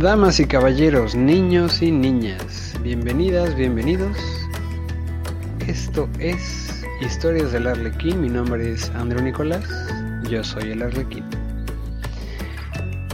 Damas 0.00 0.40
y 0.40 0.46
caballeros, 0.46 1.14
niños 1.14 1.82
y 1.82 1.90
niñas, 1.90 2.74
bienvenidas, 2.82 3.54
bienvenidos. 3.54 4.16
Esto 5.66 6.08
es 6.18 6.82
Historias 7.02 7.52
del 7.52 7.66
Arlequín. 7.66 8.22
Mi 8.22 8.30
nombre 8.30 8.72
es 8.72 8.88
Andrew 8.94 9.22
Nicolás. 9.22 9.62
Yo 10.30 10.42
soy 10.42 10.70
el 10.70 10.80
Arlequín. 10.80 11.22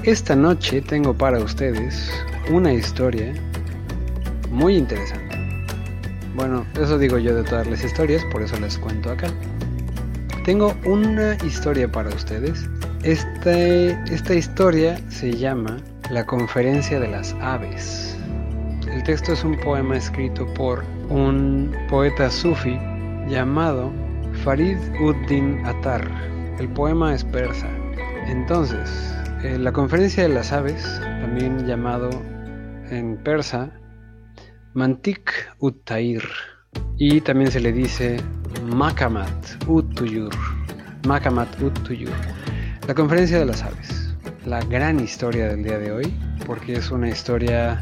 Esta 0.05 0.37
noche 0.37 0.81
tengo 0.81 1.13
para 1.13 1.41
ustedes 1.41 2.09
una 2.53 2.73
historia 2.73 3.35
muy 4.53 4.77
interesante. 4.77 5.37
Bueno, 6.37 6.65
eso 6.81 6.99
digo 6.99 7.19
yo 7.19 7.35
de 7.35 7.43
todas 7.43 7.67
las 7.67 7.83
historias, 7.83 8.25
por 8.31 8.43
eso 8.43 8.61
les 8.61 8.79
cuento 8.79 9.11
acá. 9.11 9.27
Tengo 10.45 10.73
una 10.85 11.35
historia 11.45 11.91
para 11.91 12.11
ustedes. 12.11 12.71
Este, 13.03 13.91
esta 14.15 14.35
historia 14.35 15.01
se 15.09 15.33
llama 15.33 15.79
La 16.11 16.25
conferencia 16.25 17.01
de 17.01 17.09
las 17.09 17.35
aves. 17.41 18.17
El 18.89 19.03
texto 19.03 19.33
es 19.33 19.43
un 19.43 19.59
poema 19.59 19.97
escrito 19.97 20.47
por 20.55 20.85
un 21.09 21.75
poeta 21.91 22.31
sufi 22.31 22.79
llamado 23.27 23.93
Farid 24.45 24.79
ud-Din 25.01 25.67
Attar. 25.67 26.09
El 26.61 26.69
poema 26.69 27.13
es 27.13 27.25
persa. 27.25 27.69
Entonces, 28.29 28.89
eh, 29.43 29.59
la 29.59 29.73
conferencia 29.73 30.23
de 30.23 30.29
las 30.29 30.53
aves, 30.53 31.01
también 31.01 31.67
llamado 31.67 32.09
en 32.89 33.17
persa 33.25 33.73
Mantik 34.75 35.33
ut-Tair, 35.59 36.23
y 36.99 37.21
también 37.21 37.51
se 37.51 37.59
le 37.59 37.73
dice 37.73 38.19
Makamat 38.65 39.67
ut-Tuyur. 39.67 40.33
Makamat 41.05 41.61
ut-Tuyur. 41.61 42.15
La 42.87 42.95
conferencia 42.95 43.41
de 43.41 43.47
las 43.47 43.65
aves. 43.65 44.06
La 44.47 44.61
gran 44.61 45.01
historia 45.01 45.49
del 45.49 45.65
día 45.65 45.77
de 45.77 45.91
hoy, 45.91 46.15
porque 46.47 46.75
es 46.75 46.93
una 46.93 47.09
historia 47.09 47.81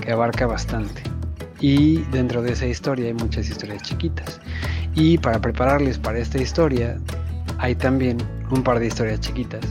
que 0.00 0.12
abarca 0.12 0.46
bastante. 0.46 1.02
Y 1.58 2.02
dentro 2.12 2.42
de 2.42 2.52
esa 2.52 2.66
historia 2.66 3.06
hay 3.06 3.14
muchas 3.14 3.50
historias 3.50 3.82
chiquitas. 3.82 4.40
Y 4.94 5.18
para 5.18 5.40
prepararles 5.40 5.98
para 5.98 6.20
esta 6.20 6.38
historia, 6.38 6.96
hay 7.58 7.74
también 7.74 8.18
un 8.52 8.62
par 8.62 8.78
de 8.78 8.86
historias 8.86 9.18
chiquitas. 9.18 9.66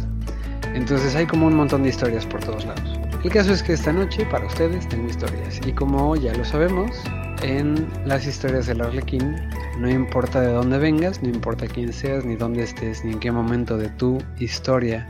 Entonces 0.74 1.16
hay 1.16 1.26
como 1.26 1.48
un 1.48 1.56
montón 1.56 1.84
de 1.84 1.90
historias 1.90 2.26
por 2.26 2.44
todos 2.44 2.66
lados. 2.66 3.00
El 3.24 3.32
caso 3.32 3.54
es 3.54 3.64
que 3.64 3.72
esta 3.72 3.94
noche 3.94 4.26
para 4.26 4.46
ustedes 4.46 4.90
tengo 4.90 5.08
historias. 5.08 5.66
Y 5.66 5.72
como 5.72 6.18
ya 6.18 6.34
lo 6.34 6.44
sabemos, 6.44 6.92
en 7.44 7.88
las 8.06 8.28
historias 8.28 8.68
del 8.68 8.82
Arlequín, 8.82 9.38
no 9.78 9.90
importa 9.90 10.42
de 10.42 10.52
dónde 10.52 10.80
vengas, 10.80 11.24
no 11.24 11.30
importa 11.30 11.66
quién 11.66 11.94
seas, 11.94 12.26
ni 12.26 12.36
dónde 12.36 12.64
estés, 12.64 13.06
ni 13.06 13.14
en 13.14 13.20
qué 13.20 13.32
momento 13.32 13.78
de 13.78 13.88
tu 13.88 14.18
historia, 14.38 15.08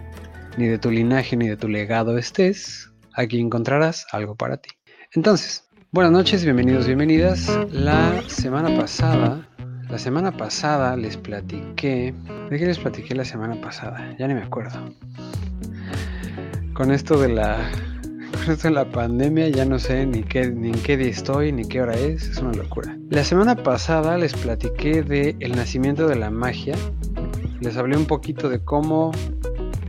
ni 0.59 0.67
de 0.67 0.77
tu 0.77 0.91
linaje, 0.91 1.37
ni 1.37 1.47
de 1.47 1.55
tu 1.55 1.69
legado 1.69 2.17
estés, 2.17 2.91
aquí 3.13 3.39
encontrarás 3.39 4.05
algo 4.11 4.35
para 4.35 4.57
ti. 4.57 4.69
Entonces, 5.13 5.63
buenas 5.93 6.11
noches, 6.11 6.43
bienvenidos, 6.43 6.85
bienvenidas. 6.85 7.57
La 7.71 8.21
semana 8.27 8.77
pasada, 8.77 9.47
la 9.89 9.97
semana 9.97 10.35
pasada 10.35 10.97
les 10.97 11.15
platiqué, 11.15 12.13
¿de 12.49 12.59
qué 12.59 12.65
les 12.65 12.77
platiqué 12.77 13.15
la 13.15 13.23
semana 13.23 13.55
pasada? 13.61 14.13
Ya 14.19 14.27
ni 14.27 14.33
me 14.33 14.43
acuerdo. 14.43 14.77
Con 16.73 16.91
esto 16.91 17.17
de 17.17 17.29
la 17.29 17.71
con 18.33 18.51
esto 18.51 18.67
de 18.67 18.73
la 18.73 18.91
pandemia 18.91 19.47
ya 19.47 19.63
no 19.63 19.79
sé 19.79 20.05
ni 20.05 20.23
qué 20.23 20.49
ni 20.49 20.71
en 20.71 20.83
qué 20.83 20.97
día 20.97 21.07
estoy 21.07 21.53
ni 21.53 21.69
qué 21.69 21.81
hora 21.81 21.95
es, 21.95 22.27
es 22.27 22.37
una 22.39 22.51
locura. 22.51 22.97
La 23.09 23.23
semana 23.23 23.55
pasada 23.55 24.17
les 24.17 24.33
platiqué 24.33 25.03
de 25.03 25.37
el 25.39 25.55
nacimiento 25.55 26.05
de 26.09 26.17
la 26.17 26.29
magia. 26.29 26.75
Les 27.61 27.77
hablé 27.77 27.95
un 27.95 28.05
poquito 28.05 28.49
de 28.49 28.61
cómo 28.61 29.11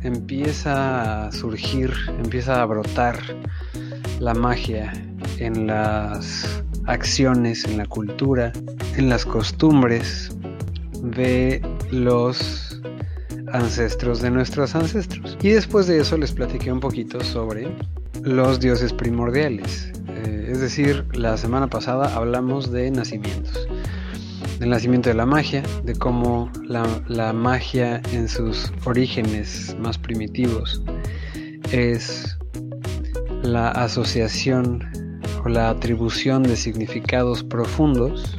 empieza 0.03 1.27
a 1.27 1.33
surgir, 1.33 1.93
empieza 2.23 2.63
a 2.63 2.65
brotar 2.67 3.19
la 4.19 4.35
magia 4.35 4.93
en 5.39 5.67
las 5.67 6.63
acciones, 6.87 7.65
en 7.65 7.79
la 7.79 7.87
cultura, 7.87 8.53
en 8.97 9.09
las 9.09 9.25
costumbres 9.25 10.37
de 11.03 11.63
los 11.91 12.81
ancestros 13.53 14.21
de 14.21 14.31
nuestros 14.31 14.75
ancestros. 14.75 15.37
Y 15.43 15.51
después 15.51 15.87
de 15.87 16.01
eso 16.01 16.17
les 16.17 16.33
platiqué 16.33 16.73
un 16.73 16.81
poquito 16.81 17.21
sobre 17.21 17.69
los 18.23 18.61
dioses 18.61 18.93
primordiales. 18.93 19.93
Eh, 20.09 20.49
es 20.51 20.61
decir, 20.61 21.07
la 21.13 21.37
semana 21.37 21.69
pasada 21.69 22.15
hablamos 22.15 22.71
de 22.71 22.91
nacimientos. 22.91 23.60
Del 24.61 24.69
nacimiento 24.69 25.09
de 25.09 25.15
la 25.15 25.25
magia, 25.25 25.63
de 25.85 25.95
cómo 25.95 26.53
la, 26.63 26.87
la 27.09 27.33
magia 27.33 28.03
en 28.13 28.29
sus 28.29 28.71
orígenes 28.85 29.75
más 29.81 29.97
primitivos 29.97 30.83
es 31.73 32.37
la 33.43 33.71
asociación 33.71 34.87
o 35.43 35.49
la 35.49 35.71
atribución 35.71 36.43
de 36.43 36.57
significados 36.57 37.43
profundos 37.43 38.39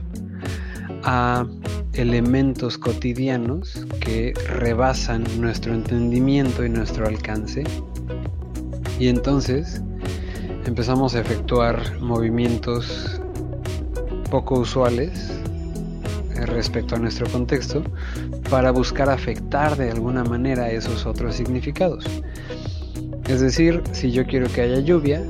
a 1.02 1.48
elementos 1.94 2.78
cotidianos 2.78 3.88
que 4.00 4.36
rebasan 4.48 5.24
nuestro 5.40 5.74
entendimiento 5.74 6.64
y 6.64 6.70
nuestro 6.70 7.08
alcance. 7.08 7.64
Y 9.00 9.08
entonces 9.08 9.81
empezamos 10.68 11.16
a 11.16 11.22
efectuar 11.22 12.00
movimientos 12.00 13.20
poco 14.30 14.60
usuales 14.60 15.41
respecto 16.47 16.96
a 16.96 17.00
nuestro 17.00 17.28
contexto 17.29 17.84
para 18.50 18.72
buscar 18.72 19.09
afectar 19.09 19.75
de 19.78 19.91
alguna 19.91 20.24
manera 20.24 20.69
esos 20.72 21.06
otros 21.06 21.35
significados. 21.35 22.06
Es 23.28 23.40
decir, 23.40 23.81
si 23.91 24.12
yo 24.12 24.25
quiero 24.25 24.47
que 24.47 24.62
haya 24.62 24.80
lluvia, 24.80 25.24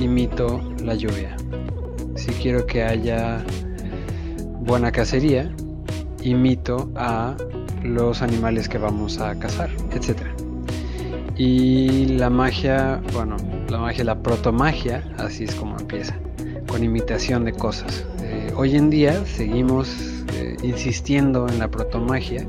imito 0.00 0.60
la 0.82 0.94
lluvia. 0.94 1.36
Si 2.16 2.32
quiero 2.32 2.66
que 2.66 2.82
haya 2.82 3.44
buena 4.60 4.90
cacería, 4.90 5.50
imito 6.22 6.90
a 6.96 7.36
los 7.82 8.22
animales 8.22 8.68
que 8.68 8.78
vamos 8.78 9.18
a 9.18 9.38
cazar, 9.38 9.70
etc. 9.92 10.20
Y 11.36 12.06
la 12.16 12.30
magia, 12.30 13.00
bueno, 13.12 13.36
la 13.68 13.78
magia, 13.78 14.04
la 14.04 14.18
protomagia, 14.20 15.04
así 15.18 15.44
es 15.44 15.54
como 15.54 15.78
empieza, 15.78 16.16
con 16.66 16.82
imitación 16.82 17.44
de 17.44 17.52
cosas. 17.52 18.06
Hoy 18.56 18.76
en 18.76 18.88
día 18.88 19.24
seguimos 19.26 19.88
eh, 20.34 20.56
insistiendo 20.62 21.48
en 21.48 21.58
la 21.58 21.68
protomagia, 21.68 22.46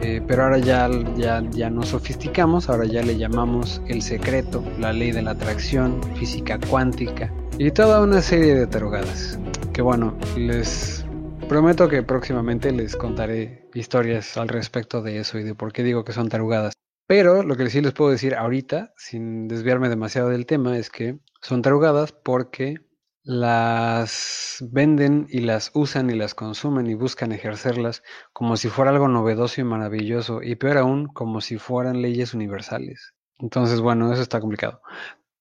eh, 0.00 0.22
pero 0.26 0.44
ahora 0.44 0.58
ya, 0.58 0.88
ya, 1.16 1.42
ya 1.50 1.68
nos 1.68 1.88
sofisticamos, 1.88 2.70
ahora 2.70 2.86
ya 2.86 3.02
le 3.02 3.18
llamamos 3.18 3.82
el 3.88 4.00
secreto, 4.00 4.64
la 4.78 4.92
ley 4.92 5.12
de 5.12 5.20
la 5.20 5.32
atracción, 5.32 6.00
física 6.16 6.58
cuántica 6.70 7.30
y 7.58 7.72
toda 7.72 8.02
una 8.02 8.22
serie 8.22 8.54
de 8.54 8.66
tarugadas. 8.66 9.38
Que 9.74 9.82
bueno, 9.82 10.16
les 10.36 11.04
prometo 11.48 11.88
que 11.88 12.02
próximamente 12.02 12.72
les 12.72 12.96
contaré 12.96 13.68
historias 13.74 14.36
al 14.38 14.48
respecto 14.48 15.02
de 15.02 15.18
eso 15.18 15.38
y 15.38 15.42
de 15.42 15.54
por 15.54 15.72
qué 15.72 15.82
digo 15.82 16.04
que 16.04 16.12
son 16.12 16.28
tarugadas. 16.28 16.72
Pero 17.06 17.42
lo 17.42 17.56
que 17.56 17.68
sí 17.68 17.80
les 17.80 17.92
puedo 17.92 18.10
decir 18.10 18.34
ahorita, 18.34 18.94
sin 18.96 19.48
desviarme 19.48 19.88
demasiado 19.88 20.28
del 20.28 20.46
tema, 20.46 20.78
es 20.78 20.88
que 20.88 21.18
son 21.42 21.62
tarugadas 21.62 22.12
porque 22.12 22.87
las 23.24 24.64
venden 24.70 25.26
y 25.28 25.40
las 25.40 25.70
usan 25.74 26.10
y 26.10 26.14
las 26.14 26.34
consumen 26.34 26.86
y 26.86 26.94
buscan 26.94 27.32
ejercerlas 27.32 28.02
como 28.32 28.56
si 28.56 28.68
fuera 28.68 28.90
algo 28.90 29.08
novedoso 29.08 29.60
y 29.60 29.64
maravilloso 29.64 30.42
y 30.42 30.56
peor 30.56 30.78
aún 30.78 31.06
como 31.06 31.40
si 31.40 31.58
fueran 31.58 32.00
leyes 32.00 32.34
universales. 32.34 33.14
Entonces, 33.38 33.80
bueno, 33.80 34.12
eso 34.12 34.22
está 34.22 34.40
complicado. 34.40 34.80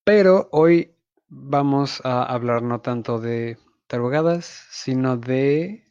Pero 0.04 0.50
hoy 0.52 0.96
vamos 1.30 2.02
a 2.04 2.24
hablar 2.24 2.62
no 2.62 2.82
tanto 2.82 3.20
de 3.20 3.58
tarugadas, 3.88 4.68
sino 4.70 5.18
de 5.18 5.86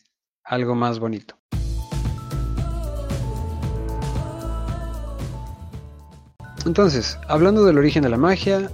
algo 0.45 0.75
más 0.75 0.99
bonito. 0.99 1.37
Entonces, 6.65 7.19
hablando 7.28 7.65
del 7.65 7.78
origen 7.78 8.03
de 8.03 8.09
la 8.09 8.16
magia, 8.16 8.71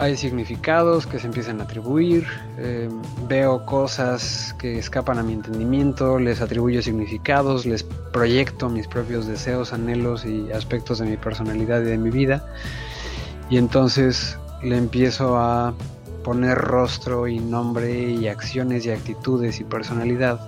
hay 0.00 0.16
significados 0.16 1.06
que 1.06 1.18
se 1.18 1.26
empiezan 1.26 1.60
a 1.60 1.64
atribuir, 1.64 2.26
eh, 2.56 2.88
veo 3.28 3.66
cosas 3.66 4.56
que 4.58 4.78
escapan 4.78 5.18
a 5.18 5.22
mi 5.22 5.34
entendimiento, 5.34 6.18
les 6.18 6.40
atribuyo 6.40 6.80
significados, 6.80 7.66
les 7.66 7.82
proyecto 7.82 8.70
mis 8.70 8.88
propios 8.88 9.26
deseos, 9.26 9.74
anhelos 9.74 10.24
y 10.24 10.50
aspectos 10.52 11.00
de 11.00 11.04
mi 11.04 11.18
personalidad 11.18 11.82
y 11.82 11.84
de 11.84 11.98
mi 11.98 12.08
vida. 12.08 12.42
Y 13.50 13.58
entonces 13.58 14.38
le 14.62 14.78
empiezo 14.78 15.36
a 15.36 15.74
poner 16.24 16.56
rostro 16.56 17.28
y 17.28 17.38
nombre 17.38 18.10
y 18.10 18.26
acciones 18.26 18.86
y 18.86 18.92
actitudes 18.92 19.60
y 19.60 19.64
personalidad 19.64 20.40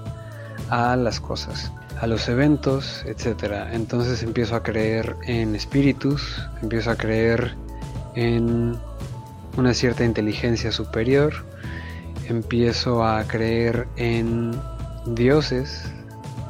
a 0.71 0.97
las 0.97 1.21
cosas, 1.21 1.71
a 2.01 2.07
los 2.07 2.27
eventos, 2.27 3.05
etc. 3.05 3.67
Entonces 3.71 4.23
empiezo 4.23 4.57
a 4.57 4.63
creer 4.63 5.15
en 5.27 5.55
espíritus, 5.55 6.41
empiezo 6.63 6.91
a 6.91 6.97
creer 6.97 7.55
en 8.15 8.79
una 9.57 9.75
cierta 9.75 10.05
inteligencia 10.05 10.73
superior, 10.73 11.33
empiezo 12.29 13.05
a 13.05 13.25
creer 13.25 13.87
en 13.97 14.53
dioses, 15.07 15.85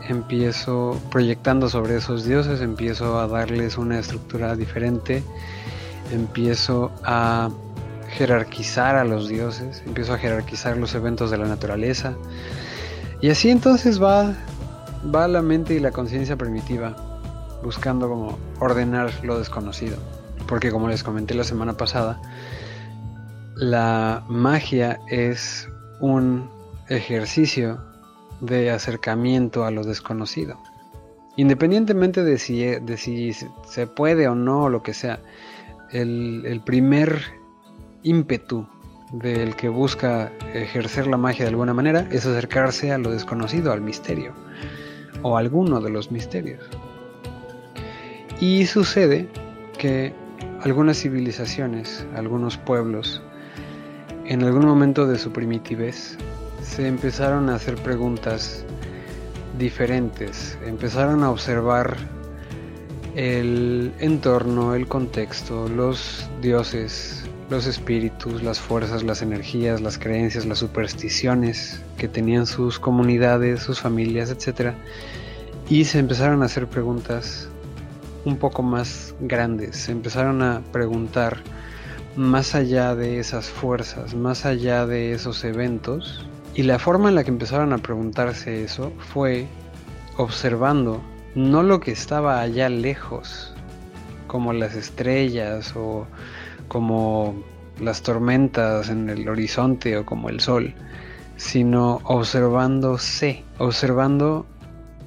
empiezo 0.08 1.00
proyectando 1.10 1.68
sobre 1.68 1.96
esos 1.96 2.24
dioses, 2.24 2.60
empiezo 2.60 3.18
a 3.18 3.26
darles 3.26 3.78
una 3.78 3.98
estructura 3.98 4.56
diferente, 4.56 5.22
empiezo 6.12 6.92
a 7.04 7.50
jerarquizar 8.10 8.96
a 8.96 9.04
los 9.04 9.28
dioses, 9.28 9.82
empiezo 9.86 10.14
a 10.14 10.18
jerarquizar 10.18 10.76
los 10.76 10.94
eventos 10.94 11.30
de 11.30 11.38
la 11.38 11.46
naturaleza. 11.46 12.14
Y 13.20 13.30
así 13.30 13.50
entonces 13.50 14.02
va, 14.02 14.34
va 15.14 15.28
la 15.28 15.42
mente 15.42 15.74
y 15.74 15.80
la 15.80 15.92
conciencia 15.92 16.36
primitiva 16.36 16.96
buscando 17.62 18.08
como 18.08 18.38
ordenar 18.60 19.10
lo 19.22 19.38
desconocido. 19.38 19.96
Porque 20.46 20.70
como 20.70 20.88
les 20.88 21.02
comenté 21.02 21.34
la 21.34 21.44
semana 21.44 21.76
pasada, 21.76 22.20
la 23.56 24.24
magia 24.28 25.00
es 25.08 25.68
un 26.00 26.48
ejercicio 26.88 27.80
de 28.40 28.70
acercamiento 28.70 29.64
a 29.64 29.70
lo 29.70 29.84
desconocido. 29.84 30.58
Independientemente 31.36 32.24
de 32.24 32.38
si, 32.38 32.62
de 32.64 32.96
si 32.96 33.32
se 33.32 33.86
puede 33.86 34.28
o 34.28 34.34
no, 34.34 34.68
lo 34.68 34.82
que 34.82 34.94
sea, 34.94 35.20
el, 35.90 36.42
el 36.44 36.60
primer 36.60 37.22
ímpetu 38.02 38.66
del 39.12 39.54
que 39.56 39.68
busca 39.68 40.32
ejercer 40.54 41.06
la 41.06 41.16
magia 41.16 41.44
de 41.44 41.50
alguna 41.50 41.74
manera 41.74 42.08
es 42.10 42.26
acercarse 42.26 42.92
a 42.92 42.98
lo 42.98 43.10
desconocido, 43.10 43.72
al 43.72 43.80
misterio, 43.80 44.32
o 45.22 45.36
alguno 45.36 45.80
de 45.80 45.90
los 45.90 46.10
misterios. 46.10 46.62
Y 48.40 48.66
sucede 48.66 49.28
que 49.78 50.12
algunas 50.62 50.98
civilizaciones, 50.98 52.06
algunos 52.14 52.56
pueblos, 52.56 53.22
en 54.32 54.42
algún 54.44 54.64
momento 54.64 55.06
de 55.06 55.18
su 55.18 55.30
primitivez, 55.30 56.16
se 56.62 56.88
empezaron 56.88 57.50
a 57.50 57.56
hacer 57.56 57.74
preguntas 57.74 58.64
diferentes, 59.58 60.56
empezaron 60.64 61.22
a 61.22 61.30
observar 61.30 61.98
el 63.14 63.92
entorno, 63.98 64.74
el 64.74 64.88
contexto, 64.88 65.68
los 65.68 66.30
dioses, 66.40 67.24
los 67.50 67.66
espíritus, 67.66 68.42
las 68.42 68.58
fuerzas, 68.58 69.02
las 69.02 69.20
energías, 69.20 69.82
las 69.82 69.98
creencias, 69.98 70.46
las 70.46 70.60
supersticiones 70.60 71.82
que 71.98 72.08
tenían 72.08 72.46
sus 72.46 72.78
comunidades, 72.78 73.60
sus 73.60 73.80
familias, 73.80 74.30
etc. 74.30 74.72
Y 75.68 75.84
se 75.84 75.98
empezaron 75.98 76.42
a 76.42 76.46
hacer 76.46 76.68
preguntas 76.68 77.50
un 78.24 78.38
poco 78.38 78.62
más 78.62 79.14
grandes, 79.20 79.76
se 79.76 79.92
empezaron 79.92 80.40
a 80.40 80.62
preguntar 80.72 81.36
más 82.16 82.54
allá 82.54 82.94
de 82.94 83.18
esas 83.18 83.48
fuerzas, 83.48 84.14
más 84.14 84.44
allá 84.44 84.86
de 84.86 85.12
esos 85.12 85.44
eventos. 85.44 86.26
Y 86.54 86.64
la 86.64 86.78
forma 86.78 87.08
en 87.08 87.14
la 87.14 87.24
que 87.24 87.30
empezaron 87.30 87.72
a 87.72 87.78
preguntarse 87.78 88.62
eso 88.62 88.92
fue 88.98 89.46
observando 90.18 91.02
no 91.34 91.62
lo 91.62 91.80
que 91.80 91.92
estaba 91.92 92.40
allá 92.40 92.68
lejos, 92.68 93.54
como 94.26 94.52
las 94.52 94.74
estrellas 94.74 95.74
o 95.76 96.06
como 96.68 97.34
las 97.80 98.02
tormentas 98.02 98.90
en 98.90 99.08
el 99.08 99.28
horizonte 99.28 99.96
o 99.96 100.04
como 100.04 100.28
el 100.28 100.40
sol, 100.40 100.74
sino 101.36 102.00
observándose, 102.04 103.44
observando 103.58 104.46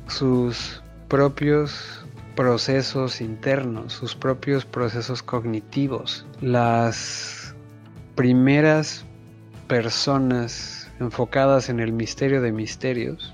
sus 0.07 0.81
propios 1.07 2.04
procesos 2.35 3.21
internos, 3.21 3.93
sus 3.93 4.15
propios 4.15 4.65
procesos 4.65 5.23
cognitivos. 5.23 6.25
Las 6.41 7.55
primeras 8.15 9.05
personas 9.67 10.91
enfocadas 10.99 11.69
en 11.69 11.79
el 11.79 11.93
misterio 11.93 12.41
de 12.41 12.51
misterios 12.51 13.33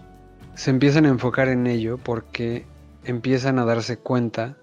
se 0.55 0.69
empiezan 0.69 1.05
a 1.05 1.09
enfocar 1.09 1.47
en 1.47 1.67
ello 1.67 1.97
porque 1.97 2.65
empiezan 3.03 3.59
a 3.59 3.65
darse 3.65 3.97
cuenta 3.97 4.57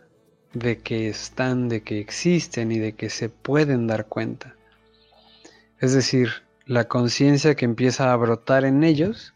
de 0.52 0.78
que 0.78 1.08
están, 1.08 1.68
de 1.68 1.82
que 1.82 2.00
existen 2.00 2.72
y 2.72 2.78
de 2.78 2.94
que 2.94 3.10
se 3.10 3.28
pueden 3.28 3.86
dar 3.86 4.06
cuenta. 4.06 4.54
Es 5.80 5.92
decir, 5.92 6.30
la 6.66 6.84
conciencia 6.84 7.54
que 7.54 7.64
empieza 7.64 8.12
a 8.12 8.16
brotar 8.16 8.64
en 8.64 8.84
ellos 8.84 9.34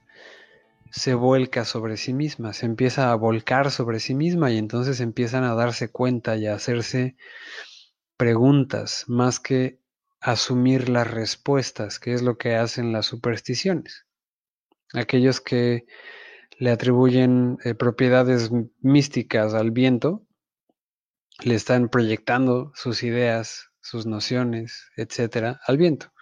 se 0.92 1.14
vuelca 1.14 1.64
sobre 1.64 1.96
sí 1.96 2.12
misma, 2.12 2.52
se 2.52 2.66
empieza 2.66 3.10
a 3.10 3.14
volcar 3.14 3.70
sobre 3.70 3.98
sí 3.98 4.14
misma 4.14 4.50
y 4.50 4.58
entonces 4.58 5.00
empiezan 5.00 5.42
a 5.42 5.54
darse 5.54 5.90
cuenta 5.90 6.36
y 6.36 6.46
a 6.46 6.54
hacerse 6.54 7.16
preguntas 8.18 9.04
más 9.08 9.40
que 9.40 9.80
asumir 10.20 10.90
las 10.90 11.10
respuestas, 11.10 11.98
que 11.98 12.12
es 12.12 12.20
lo 12.20 12.36
que 12.36 12.56
hacen 12.56 12.92
las 12.92 13.06
supersticiones. 13.06 14.06
Aquellos 14.92 15.40
que 15.40 15.86
le 16.58 16.70
atribuyen 16.70 17.56
eh, 17.64 17.74
propiedades 17.74 18.50
místicas 18.80 19.54
al 19.54 19.70
viento, 19.70 20.26
le 21.42 21.54
están 21.54 21.88
proyectando 21.88 22.70
sus 22.74 23.02
ideas, 23.02 23.70
sus 23.80 24.04
nociones, 24.04 24.90
etcétera, 24.96 25.58
al 25.66 25.78
viento. 25.78 26.12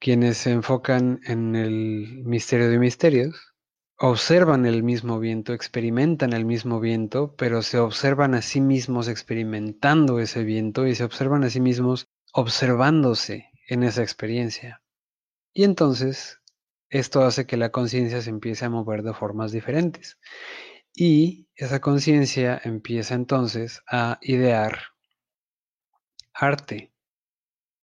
Quienes 0.00 0.38
se 0.38 0.50
enfocan 0.50 1.20
en 1.24 1.54
el 1.54 2.24
misterio 2.24 2.68
de 2.68 2.78
misterios 2.80 3.54
observan 3.98 4.64
el 4.64 4.84
mismo 4.84 5.18
viento, 5.18 5.52
experimentan 5.52 6.32
el 6.32 6.44
mismo 6.44 6.78
viento, 6.78 7.34
pero 7.36 7.62
se 7.62 7.78
observan 7.78 8.34
a 8.34 8.42
sí 8.42 8.60
mismos 8.60 9.08
experimentando 9.08 10.20
ese 10.20 10.44
viento 10.44 10.86
y 10.86 10.94
se 10.94 11.04
observan 11.04 11.42
a 11.42 11.50
sí 11.50 11.60
mismos 11.60 12.06
observándose 12.32 13.50
en 13.66 13.82
esa 13.82 14.02
experiencia. 14.02 14.82
Y 15.52 15.64
entonces 15.64 16.40
esto 16.90 17.22
hace 17.22 17.46
que 17.46 17.56
la 17.56 17.70
conciencia 17.70 18.22
se 18.22 18.30
empiece 18.30 18.64
a 18.64 18.70
mover 18.70 19.02
de 19.02 19.14
formas 19.14 19.50
diferentes. 19.50 20.18
Y 20.94 21.48
esa 21.56 21.80
conciencia 21.80 22.60
empieza 22.64 23.14
entonces 23.14 23.82
a 23.90 24.18
idear 24.22 24.78
arte. 26.32 26.92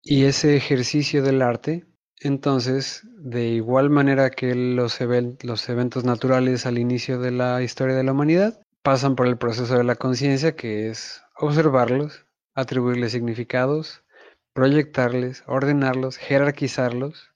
Y 0.02 0.24
ese 0.24 0.56
ejercicio 0.56 1.22
del 1.22 1.40
arte 1.40 1.86
entonces, 2.24 3.02
de 3.18 3.48
igual 3.48 3.90
manera 3.90 4.30
que 4.30 4.54
los, 4.54 5.00
eventos 5.00 6.04
naturales 6.04 6.66
al 6.66 6.78
inicio 6.78 7.18
de 7.18 7.32
la 7.32 7.62
historia 7.62 7.96
de 7.96 8.04
la 8.04 8.12
humanidad, 8.12 8.60
pasan 8.82 9.16
por 9.16 9.26
el 9.26 9.38
proceso 9.38 9.76
de 9.76 9.84
la 9.84 9.96
conciencia, 9.96 10.54
que 10.54 10.88
es 10.88 11.22
observarlos, 11.36 12.26
atribuirles 12.54 13.12
significados, 13.12 14.04
proyectarles, 14.52 15.42
ordenarlos, 15.46 16.16
jerarquizarlos 16.16 17.30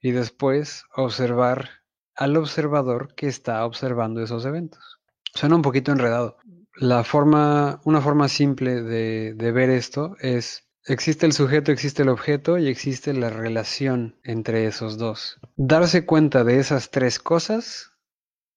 y 0.00 0.12
después 0.12 0.84
observar 0.94 1.70
al 2.14 2.36
observador 2.36 3.14
que 3.14 3.28
está 3.28 3.64
observando 3.64 4.22
esos 4.22 4.44
eventos. 4.44 5.00
Suena 5.34 5.56
un 5.56 5.62
poquito 5.62 5.92
enredado. 5.92 6.36
La 6.74 7.04
forma, 7.04 7.80
una 7.84 8.00
forma 8.00 8.28
simple 8.28 8.82
de 8.82 9.52
ver 9.52 9.70
esto 9.70 10.16
es 10.20 10.66
Existe 10.86 11.26
el 11.26 11.32
sujeto, 11.32 11.70
existe 11.70 12.02
el 12.02 12.08
objeto 12.08 12.58
y 12.58 12.68
existe 12.68 13.12
la 13.12 13.30
relación 13.30 14.18
entre 14.24 14.66
esos 14.66 14.98
dos. 14.98 15.38
Darse 15.56 16.04
cuenta 16.04 16.42
de 16.42 16.58
esas 16.58 16.90
tres 16.90 17.20
cosas 17.20 17.92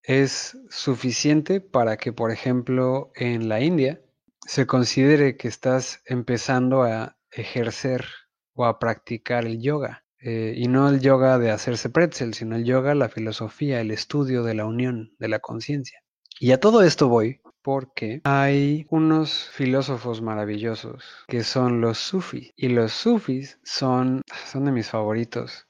es 0.02 0.58
suficiente 0.70 1.62
para 1.62 1.98
que, 1.98 2.14
por 2.14 2.32
ejemplo, 2.32 3.12
en 3.16 3.48
la 3.48 3.62
India 3.62 4.02
se 4.48 4.66
considere 4.66 5.38
que 5.38 5.48
estás 5.48 6.02
empezando 6.06 6.84
a 6.84 7.18
ejercer 7.32 8.06
o 8.54 8.66
a 8.66 8.80
practicar 8.80 9.46
el 9.46 9.62
yoga. 9.62 10.04
Eh, 10.20 10.56
y 10.58 10.68
no 10.68 10.90
el 10.90 11.02
yoga 11.02 11.38
de 11.38 11.52
hacerse 11.52 11.90
pretzel, 11.90 12.34
sino 12.34 12.56
el 12.56 12.66
yoga, 12.66 12.96
la 12.96 13.10
filosofía, 13.10 13.82
el 13.82 13.92
estudio 13.92 14.42
de 14.44 14.56
la 14.56 14.66
unión, 14.66 15.14
de 15.20 15.28
la 15.28 15.40
conciencia. 15.40 16.02
Y 16.40 16.52
a 16.52 16.60
todo 16.60 16.82
esto 16.82 17.08
voy 17.08 17.42
porque 17.66 18.22
hay 18.26 18.86
unos 18.92 19.50
filósofos 19.50 20.22
maravillosos 20.22 21.04
que 21.28 21.44
son 21.44 21.82
los 21.82 21.98
sufis 21.98 22.54
y 22.56 22.68
los 22.70 22.92
sufis 22.92 23.58
son, 23.64 24.22
son 24.46 24.66
de 24.66 24.72
mis 24.72 24.88
favoritos. 24.88 25.68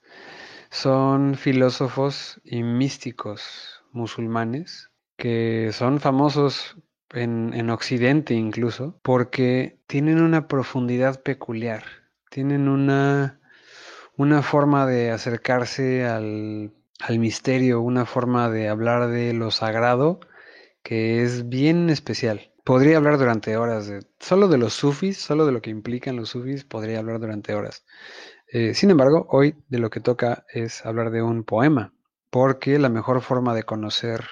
Son 0.69 1.35
filósofos 1.35 2.41
y 2.43 2.63
místicos 2.63 3.81
musulmanes 3.93 4.91
que 5.15 5.69
son 5.71 6.01
famosos 6.01 6.75
en, 7.11 7.53
en, 7.53 7.69
Occidente 7.69 8.33
incluso, 8.33 8.99
porque 9.01 9.79
tienen 9.87 10.21
una 10.21 10.49
profundidad 10.49 11.23
peculiar, 11.23 11.85
tienen 12.29 12.67
una, 12.67 13.39
una 14.17 14.41
forma 14.41 14.85
de 14.85 15.11
acercarse 15.11 16.05
al, 16.05 16.73
al 16.99 17.19
misterio, 17.19 17.79
una 17.79 18.05
forma 18.05 18.49
de 18.49 18.67
hablar 18.67 19.07
de 19.07 19.31
lo 19.31 19.49
sagrado 19.49 20.19
que 20.85 21.23
es 21.23 21.49
bien 21.49 21.89
especial. 21.89 22.51
Podría 22.63 22.97
hablar 22.97 23.17
durante 23.17 23.57
horas 23.57 23.91
solo 24.19 24.47
de 24.47 24.59
los 24.59 24.75
sufis, 24.75 25.17
solo 25.17 25.47
de 25.47 25.51
lo 25.51 25.59
que 25.59 25.71
implican 25.71 26.15
los 26.15 26.29
sufis, 26.29 26.63
podría 26.63 26.99
hablar 26.99 27.19
durante 27.19 27.55
horas. 27.55 27.83
Eh, 28.47 28.75
sin 28.75 28.91
embargo, 28.91 29.25
hoy 29.31 29.55
de 29.67 29.79
lo 29.79 29.89
que 29.89 29.99
toca 29.99 30.45
es 30.53 30.85
hablar 30.85 31.09
de 31.09 31.23
un 31.23 31.43
poema, 31.43 31.95
porque 32.29 32.77
la 32.77 32.89
mejor 32.89 33.21
forma 33.21 33.55
de 33.55 33.63
conocer 33.63 34.25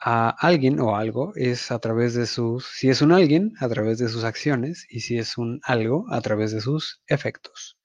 a 0.00 0.30
alguien 0.30 0.80
o 0.80 0.96
algo 0.96 1.32
es 1.36 1.70
a 1.70 1.78
través 1.78 2.14
de 2.14 2.26
sus, 2.26 2.66
si 2.66 2.88
es 2.90 3.00
un 3.00 3.12
alguien, 3.12 3.52
a 3.60 3.68
través 3.68 3.98
de 3.98 4.08
sus 4.08 4.24
acciones, 4.24 4.84
y 4.90 5.00
si 5.00 5.16
es 5.16 5.38
un 5.38 5.60
algo, 5.62 6.06
a 6.10 6.20
través 6.22 6.50
de 6.50 6.60
sus 6.60 7.02
efectos. 7.06 7.78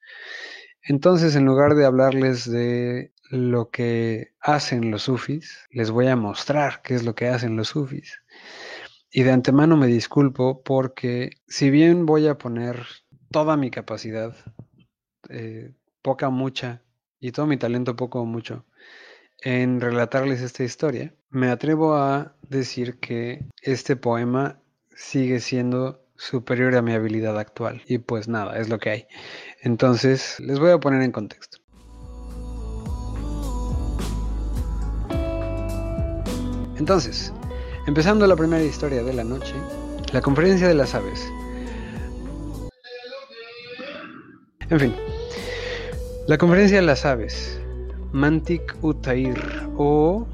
Entonces, 0.81 1.36
en 1.36 1.46
lugar 1.46 1.75
de 1.75 1.86
hablarles 1.86 2.50
de 2.50 3.13
lo 3.29 3.69
que 3.69 4.34
hacen 4.39 4.91
los 4.91 5.03
sufis, 5.03 5.65
les 5.69 5.91
voy 5.91 6.07
a 6.07 6.15
mostrar 6.15 6.81
qué 6.81 6.96
es 6.96 7.03
lo 7.03 7.15
que 7.15 7.27
hacen 7.27 7.55
los 7.55 7.69
sufis. 7.69 8.22
Y 9.12 9.24
de 9.24 9.31
antemano 9.31 9.77
me 9.77 9.88
disculpo 9.88 10.62
porque 10.63 11.31
si 11.48 11.69
bien 11.69 12.05
voy 12.05 12.27
a 12.27 12.38
poner 12.38 12.86
toda 13.31 13.57
mi 13.57 13.72
capacidad, 13.72 14.36
eh, 15.29 15.74
poca 16.01 16.29
mucha, 16.29 16.81
y 17.19 17.31
todo 17.31 17.48
mi 17.48 17.57
talento 17.57 17.96
poco 17.96 18.22
o 18.22 18.25
mucho, 18.25 18.65
en 19.41 19.81
relatarles 19.81 20.41
esta 20.41 20.63
historia, 20.63 21.13
me 21.29 21.50
atrevo 21.50 21.96
a 21.96 22.36
decir 22.50 23.00
que 23.00 23.46
este 23.62 23.96
poema 23.96 24.60
sigue 24.96 25.39
siendo 25.39 26.03
superior 26.15 26.75
a 26.75 26.81
mi 26.81 26.93
habilidad 26.93 27.38
actual. 27.38 27.81
Y 27.88 28.00
pues 28.00 28.27
nada, 28.27 28.57
es 28.60 28.69
lo 28.69 28.79
que 28.79 28.89
hay. 28.89 29.07
Entonces, 29.62 30.39
les 30.39 30.60
voy 30.60 30.72
a 30.72 30.79
poner 30.79 31.01
en 31.01 31.12
contexto. 31.12 31.60
Entonces, 36.77 37.34
empezando 37.88 38.27
la 38.27 38.36
primera 38.36 38.63
historia 38.63 39.03
de 39.03 39.13
la 39.13 39.24
noche, 39.24 39.53
la 40.13 40.22
conferencia 40.22 40.67
de 40.67 40.75
las 40.75 40.93
aves. 40.93 41.31
En 44.69 44.79
fin, 44.79 44.93
la 46.27 46.38
conferencia 46.38 46.77
de 46.77 46.86
las 46.86 47.05
aves, 47.05 47.60
Mantik 48.12 48.75
Utair 48.81 49.39
o 49.77 50.27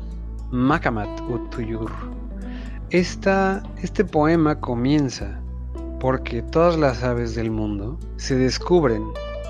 Makamat 0.51 1.21
Utuyur. 1.29 1.91
Esta, 2.89 3.63
este 3.81 4.03
poema 4.03 4.59
comienza 4.59 5.39
porque 5.99 6.41
todas 6.41 6.77
las 6.77 7.03
aves 7.03 7.35
del 7.35 7.49
mundo 7.49 7.97
se 8.17 8.35
descubren, 8.35 9.03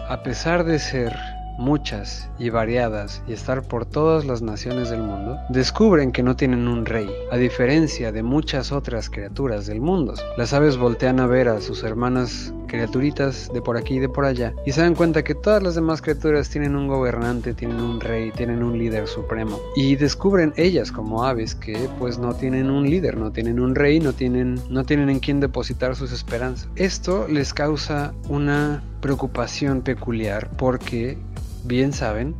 a 0.10 0.22
pesar 0.22 0.64
de 0.64 0.80
ser 0.80 1.14
muchas 1.58 2.30
y 2.40 2.50
variadas 2.50 3.22
y 3.28 3.34
estar 3.34 3.62
por 3.62 3.86
todas 3.86 4.26
las 4.26 4.42
naciones 4.42 4.90
del 4.90 5.02
mundo, 5.02 5.38
descubren 5.50 6.12
que 6.12 6.24
no 6.24 6.36
tienen 6.36 6.68
un 6.68 6.86
rey, 6.86 7.10
a 7.32 7.38
diferencia 7.38 8.12
de 8.12 8.24
muchas 8.24 8.72
otras 8.72 9.10
criaturas 9.10 9.66
del 9.66 9.82
mundo. 9.82 10.14
Las 10.38 10.54
aves 10.54 10.78
voltean 10.78 11.20
a 11.20 11.28
ver 11.28 11.48
a 11.48 11.62
sus 11.62 11.84
hermanas 11.84 12.54
criaturitas 12.74 13.52
de 13.54 13.62
por 13.62 13.78
aquí 13.78 13.96
y 13.96 14.00
de 14.00 14.10
por 14.10 14.26
allá 14.26 14.52
y 14.66 14.72
se 14.72 14.82
dan 14.82 14.96
cuenta 14.96 15.24
que 15.24 15.36
todas 15.36 15.62
las 15.62 15.76
demás 15.76 16.02
criaturas 16.02 16.50
tienen 16.50 16.76
un 16.76 16.88
gobernante, 16.88 17.54
tienen 17.54 17.80
un 17.80 18.00
rey, 18.00 18.32
tienen 18.32 18.64
un 18.64 18.80
líder 18.80 19.08
supremo 19.08 19.60
y 19.76 19.96
descubren 19.96 20.54
ellas 20.58 20.92
como 20.92 21.24
aves 21.24 21.54
que 21.54 21.88
pues 22.00 22.18
no 22.18 22.34
tienen 22.34 22.72
un 22.72 22.90
líder, 22.90 23.16
no 23.18 23.32
tienen 23.32 23.60
un 23.60 23.76
rey, 23.76 24.00
no 24.00 24.14
tienen 24.14 24.60
no 24.72 24.86
tienen 24.86 25.12
en 25.12 25.20
quién 25.20 25.40
depositar 25.40 25.96
sus 25.96 26.12
esperanzas. 26.12 26.68
Esto 26.76 27.28
les 27.28 27.54
causa 27.54 28.16
una 28.28 28.82
preocupación 29.02 29.82
peculiar 29.82 30.50
porque 30.58 31.20
bien 31.66 31.94
saben 31.94 32.36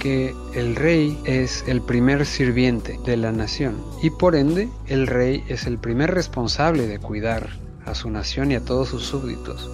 que 0.00 0.34
el 0.54 0.74
rey 0.74 1.16
es 1.24 1.64
el 1.68 1.80
primer 1.80 2.26
sirviente 2.26 2.98
de 3.04 3.16
la 3.16 3.30
nación 3.30 3.76
y 4.02 4.10
por 4.10 4.34
ende 4.34 4.68
el 4.88 5.06
rey 5.06 5.44
es 5.48 5.66
el 5.66 5.78
primer 5.78 6.12
responsable 6.12 6.86
de 6.86 6.98
cuidar 6.98 7.50
a 7.86 7.94
su 7.94 8.10
nación 8.10 8.50
y 8.50 8.56
a 8.56 8.64
todos 8.64 8.88
sus 8.88 9.04
súbditos. 9.04 9.70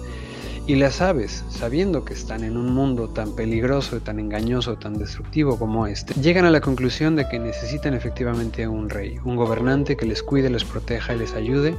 Y 0.67 0.75
las 0.75 1.01
aves, 1.01 1.43
sabiendo 1.49 2.05
que 2.05 2.13
están 2.13 2.43
en 2.43 2.55
un 2.55 2.71
mundo 2.75 3.09
tan 3.09 3.35
peligroso, 3.35 4.01
tan 4.01 4.19
engañoso, 4.19 4.75
tan 4.77 4.99
destructivo 4.99 5.57
como 5.57 5.87
este, 5.87 6.13
llegan 6.21 6.45
a 6.45 6.51
la 6.51 6.61
conclusión 6.61 7.15
de 7.15 7.27
que 7.27 7.39
necesitan 7.39 7.95
efectivamente 7.95 8.67
un 8.67 8.87
rey, 8.87 9.17
un 9.25 9.35
gobernante 9.35 9.97
que 9.97 10.05
les 10.05 10.21
cuide, 10.21 10.51
les 10.51 10.63
proteja 10.63 11.15
y 11.15 11.17
les 11.17 11.33
ayude 11.33 11.75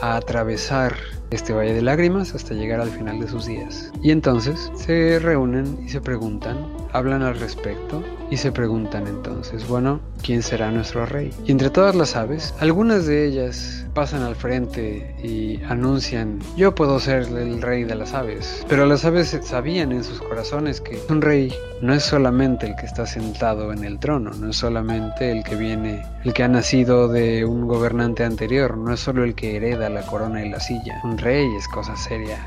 a 0.00 0.16
atravesar 0.16 0.94
este 1.30 1.52
valle 1.52 1.74
de 1.74 1.82
lágrimas 1.82 2.34
hasta 2.34 2.54
llegar 2.54 2.80
al 2.80 2.90
final 2.90 3.20
de 3.20 3.28
sus 3.28 3.46
días. 3.46 3.92
Y 4.02 4.10
entonces 4.10 4.70
se 4.76 5.18
reúnen 5.18 5.78
y 5.84 5.88
se 5.88 6.00
preguntan, 6.00 6.56
hablan 6.92 7.22
al 7.22 7.38
respecto 7.38 8.02
y 8.30 8.36
se 8.36 8.52
preguntan 8.52 9.06
entonces, 9.06 9.66
bueno, 9.68 10.00
¿quién 10.22 10.42
será 10.42 10.70
nuestro 10.70 11.06
rey? 11.06 11.30
Y 11.44 11.52
entre 11.52 11.70
todas 11.70 11.94
las 11.94 12.16
aves, 12.16 12.54
algunas 12.60 13.06
de 13.06 13.26
ellas 13.26 13.86
pasan 13.94 14.22
al 14.22 14.36
frente 14.36 15.14
y 15.22 15.60
anuncian, 15.64 16.38
yo 16.56 16.74
puedo 16.74 17.00
ser 17.00 17.22
el 17.22 17.60
rey 17.60 17.84
de 17.84 17.94
las 17.94 18.14
aves. 18.14 18.64
Pero 18.68 18.86
las 18.86 19.04
aves 19.04 19.36
sabían 19.42 19.92
en 19.92 20.04
sus 20.04 20.20
corazones 20.20 20.80
que 20.80 20.98
un 21.08 21.20
rey 21.20 21.52
no 21.82 21.94
es 21.94 22.04
solamente 22.04 22.66
el 22.66 22.76
que 22.76 22.86
está 22.86 23.06
sentado 23.06 23.72
en 23.72 23.84
el 23.84 23.98
trono, 23.98 24.30
no 24.30 24.50
es 24.50 24.56
solamente 24.56 25.32
el 25.32 25.42
que 25.42 25.56
viene, 25.56 26.02
el 26.24 26.32
que 26.32 26.42
ha 26.42 26.48
nacido 26.48 27.08
de 27.08 27.44
un 27.44 27.66
gobernante 27.66 28.24
anterior, 28.24 28.76
no 28.76 28.92
es 28.92 29.00
solo 29.00 29.24
el 29.24 29.34
que 29.34 29.56
hereda 29.56 29.87
la 29.88 30.02
corona 30.02 30.44
y 30.44 30.48
la 30.48 30.60
silla. 30.60 31.00
Un 31.04 31.18
rey 31.18 31.46
es 31.56 31.66
cosa 31.68 31.96
seria. 31.96 32.38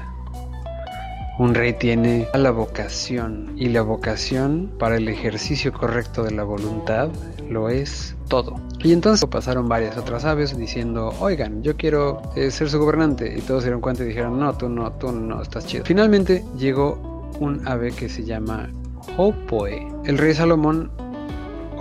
Un 1.40 1.56
rey 1.56 1.74
tiene 1.74 2.28
la 2.34 2.52
vocación 2.52 3.56
y 3.58 3.70
la 3.70 3.82
vocación 3.82 4.72
para 4.78 4.98
el 4.98 5.08
ejercicio 5.08 5.74
correcto 5.74 6.24
de 6.24 6.32
la 6.32 6.44
voluntad 6.44 7.10
lo 7.50 7.70
es 7.70 8.16
todo. 8.28 8.60
Y 8.84 8.94
entonces 8.94 9.28
pasaron 9.30 9.68
varias 9.68 9.98
otras 9.98 10.24
aves 10.26 10.58
diciendo, 10.58 11.14
oigan, 11.20 11.64
yo 11.64 11.76
quiero 11.76 12.22
eh, 12.36 12.52
ser 12.52 12.70
su 12.70 12.80
gobernante. 12.80 13.34
Y 13.38 13.42
todos 13.42 13.64
se 13.64 13.70
dieron 13.70 13.82
cuenta 13.82 14.04
y 14.04 14.08
dijeron, 14.08 14.40
no, 14.40 14.54
tú 14.56 14.70
no, 14.70 14.92
tú 14.94 15.12
no, 15.12 15.42
estás 15.42 15.66
chido. 15.66 15.84
Finalmente 15.86 16.44
llegó 16.58 17.32
un 17.40 17.68
ave 17.68 17.92
que 17.92 18.08
se 18.08 18.24
llama 18.24 18.70
Hopoe. 19.18 19.88
El 20.06 20.18
rey 20.18 20.34
Salomón 20.34 20.92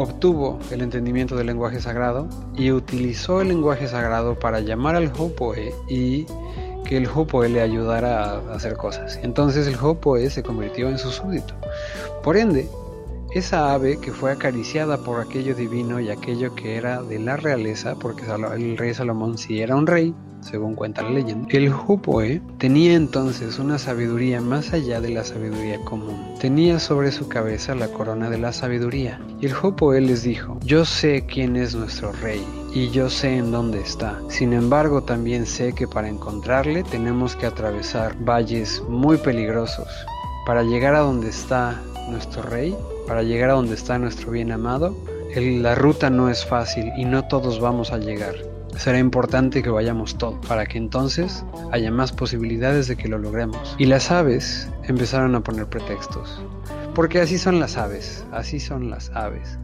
obtuvo 0.01 0.59
el 0.71 0.81
entendimiento 0.81 1.37
del 1.37 1.47
lenguaje 1.47 1.79
sagrado 1.79 2.27
y 2.57 2.73
utilizó 2.73 3.43
el 3.43 3.49
lenguaje 3.49 3.87
sagrado 3.87 4.39
para 4.39 4.61
llamar 4.61 4.97
al 4.97 5.13
Hopoe 5.17 5.75
y 5.89 6.25
que 6.87 6.97
el 6.97 7.07
Hopoe 7.07 7.51
le 7.51 7.61
ayudara 7.61 8.33
a 8.33 8.55
hacer 8.55 8.77
cosas. 8.77 9.19
Entonces 9.23 9.67
el 9.67 9.77
Hopoe 9.77 10.31
se 10.31 10.43
convirtió 10.43 10.89
en 10.89 10.99
su 10.99 11.11
súbdito. 11.11 11.55
Por 12.23 12.39
ende, 12.39 12.67
esa 13.33 13.73
ave 13.73 13.99
que 13.99 14.13
fue 14.13 14.33
acariciada 14.33 14.99
por 14.99 15.21
aquello 15.21 15.55
divino 15.55 16.01
y 16.01 16.11
aquello 16.11 16.55
que 16.55 16.77
era 16.77 17.03
de 17.03 17.19
la 17.19 17.37
realeza, 17.37 17.95
porque 17.97 18.25
el 18.57 18.77
rey 18.77 18.95
Salomón 18.95 19.39
sí 19.39 19.61
era 19.61 19.77
un 19.77 19.87
rey, 19.87 20.15
según 20.41 20.75
cuenta 20.75 21.03
la 21.03 21.11
leyenda, 21.11 21.49
el 21.51 21.73
Hupoe 21.73 22.41
tenía 22.59 22.95
entonces 22.95 23.59
una 23.59 23.79
sabiduría 23.79 24.41
más 24.41 24.73
allá 24.73 25.01
de 25.01 25.11
la 25.11 25.25
sabiduría 25.25 25.79
común. 25.85 26.35
Tenía 26.41 26.79
sobre 26.79 27.13
su 27.13 27.29
cabeza 27.29 27.75
la 27.75 27.89
corona 27.89 28.31
de 28.31 28.39
la 28.39 28.53
sabiduría. 28.53 29.21
Y 29.41 29.47
el 29.47 29.55
Hupoe 29.55 30.01
les 30.01 30.23
dijo, 30.23 30.59
yo 30.65 30.85
sé 30.85 31.27
quién 31.27 31.57
es 31.57 31.75
nuestro 31.75 32.13
rey 32.13 32.45
y 32.73 32.91
yo 32.91 33.11
sé 33.11 33.37
en 33.37 33.51
dónde 33.51 33.81
está. 33.81 34.19
Sin 34.29 34.53
embargo, 34.53 35.03
también 35.03 35.47
sé 35.47 35.75
que 35.75 35.87
para 35.87 36.09
encontrarle 36.09 36.83
tenemos 36.85 37.37
que 37.37 37.47
atravesar 37.47 38.17
valles 38.25 38.83
muy 38.89 39.19
peligrosos. 39.19 39.89
Para 40.47 40.63
llegar 40.63 40.95
a 40.95 41.01
donde 41.01 41.29
está 41.29 41.81
nuestro 42.11 42.43
rey, 42.43 42.77
para 43.07 43.23
llegar 43.23 43.51
a 43.51 43.55
donde 43.55 43.75
está 43.75 43.99
nuestro 43.99 44.31
bien 44.31 44.53
amado, 44.53 44.97
la 45.35 45.75
ruta 45.75 46.11
no 46.11 46.29
es 46.29 46.45
fácil 46.45 46.91
y 46.97 47.05
no 47.05 47.27
todos 47.29 47.61
vamos 47.61 47.93
a 47.93 47.99
llegar 47.99 48.35
será 48.81 48.99
importante 48.99 49.63
que 49.63 49.69
vayamos 49.69 50.17
todos 50.17 50.45
para 50.47 50.65
que 50.65 50.79
entonces 50.79 51.45
haya 51.71 51.91
más 51.91 52.13
posibilidades 52.13 52.89
de 52.89 52.97
que 52.97 53.09
lo 53.09 53.19
logremos. 53.19 53.77
Y 53.79 53.85
las 53.85 54.11
aves 54.11 54.71
empezaron 54.85 55.35
a 55.35 55.41
poner 55.41 55.67
pretextos, 55.67 56.43
porque 56.95 57.21
así 57.21 57.37
son 57.37 57.61
las 57.61 57.77
aves, 57.77 58.25
así 58.33 58.59
son 58.59 58.91
las 58.91 59.11
aves. 59.11 59.59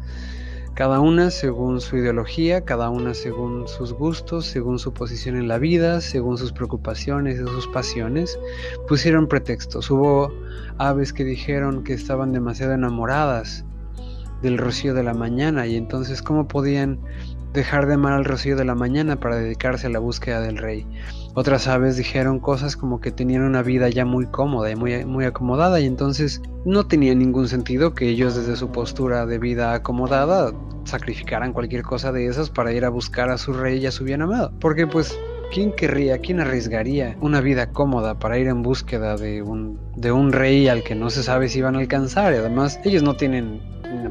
Cada 0.77 1.01
una 1.01 1.31
según 1.31 1.81
su 1.81 1.97
ideología, 1.97 2.61
cada 2.61 2.91
una 2.91 3.15
según 3.15 3.67
sus 3.67 3.95
gustos, 3.95 4.45
según 4.45 4.79
su 4.79 4.93
posición 4.93 5.37
en 5.37 5.49
la 5.49 5.57
vida, 5.57 6.03
según 6.03 6.37
sus 6.37 6.53
preocupaciones 6.53 7.41
y 7.41 7.45
sus 7.45 7.67
pasiones, 7.69 8.39
pusieron 8.87 9.27
pretextos. 9.27 9.91
Hubo 9.91 10.31
aves 10.77 11.15
que 11.15 11.25
dijeron 11.25 11.83
que 11.83 11.95
estaban 11.95 12.31
demasiado 12.31 12.75
enamoradas 12.75 13.65
del 14.43 14.59
rocío 14.59 14.93
de 14.93 15.03
la 15.03 15.15
mañana 15.15 15.67
y 15.67 15.77
entonces 15.77 16.21
cómo 16.21 16.47
podían 16.47 17.01
dejar 17.55 17.87
de 17.87 17.95
amar 17.95 18.13
al 18.13 18.27
rocío 18.27 18.55
de 18.55 18.67
la 18.67 18.75
mañana 18.75 19.19
para 19.19 19.37
dedicarse 19.37 19.87
a 19.87 19.91
la 19.91 19.99
búsqueda 19.99 20.43
del 20.43 20.59
rey. 20.59 20.87
Otras 21.39 21.69
aves 21.69 21.99
dijeron 21.99 22.41
cosas 22.41 22.79
como 22.79 22.99
que 22.99 23.13
tenían 23.13 23.43
una 23.43 23.63
vida 23.63 23.91
ya 23.91 24.07
muy 24.07 24.25
cómoda 24.25 24.71
y 24.71 24.75
muy, 24.75 25.05
muy 25.05 25.27
acomodada 25.27 25.79
y 25.81 25.85
entonces 25.85 26.41
no 26.65 26.87
tenía 26.87 27.15
ningún 27.15 27.47
sentido 27.47 27.93
que 27.93 28.09
ellos 28.09 28.35
desde 28.35 28.57
su 28.57 28.73
postura 28.73 29.27
de 29.27 29.39
vida 29.39 29.75
acomodada 29.75 30.55
sacrificaran 30.85 31.53
cualquier 31.53 31.83
cosa 31.83 32.11
de 32.11 32.27
esas 32.27 32.49
para 32.49 32.73
ir 32.73 32.87
a 32.87 32.89
buscar 32.89 33.29
a 33.29 33.37
su 33.37 33.53
rey 33.53 33.81
y 33.81 33.87
a 33.87 33.93
su 33.93 34.05
bien 34.05 34.23
amado. 34.23 34.51
Porque 34.61 34.87
pues 34.87 35.19
¿Quién 35.53 35.73
querría, 35.73 36.19
quién 36.19 36.41
arriesgaría 36.41 37.17
una 37.21 37.41
vida 37.41 37.71
cómoda 37.71 38.19
para 38.19 38.37
ir 38.37 38.49
en 38.49 38.63
búsqueda 38.63 39.17
de 39.17 39.43
un, 39.43 39.79
de 39.95 40.11
un 40.11 40.33
rey 40.33 40.67
al 40.69 40.83
que 40.83 40.95
no 40.95 41.09
se 41.09 41.23
sabe 41.23 41.49
si 41.49 41.63
van 41.63 41.77
a 41.77 41.79
alcanzar? 41.79 42.33
Y 42.33 42.39
además, 42.39 42.81
ellos 42.85 43.05
no 43.05 43.15
tienen 43.15 43.61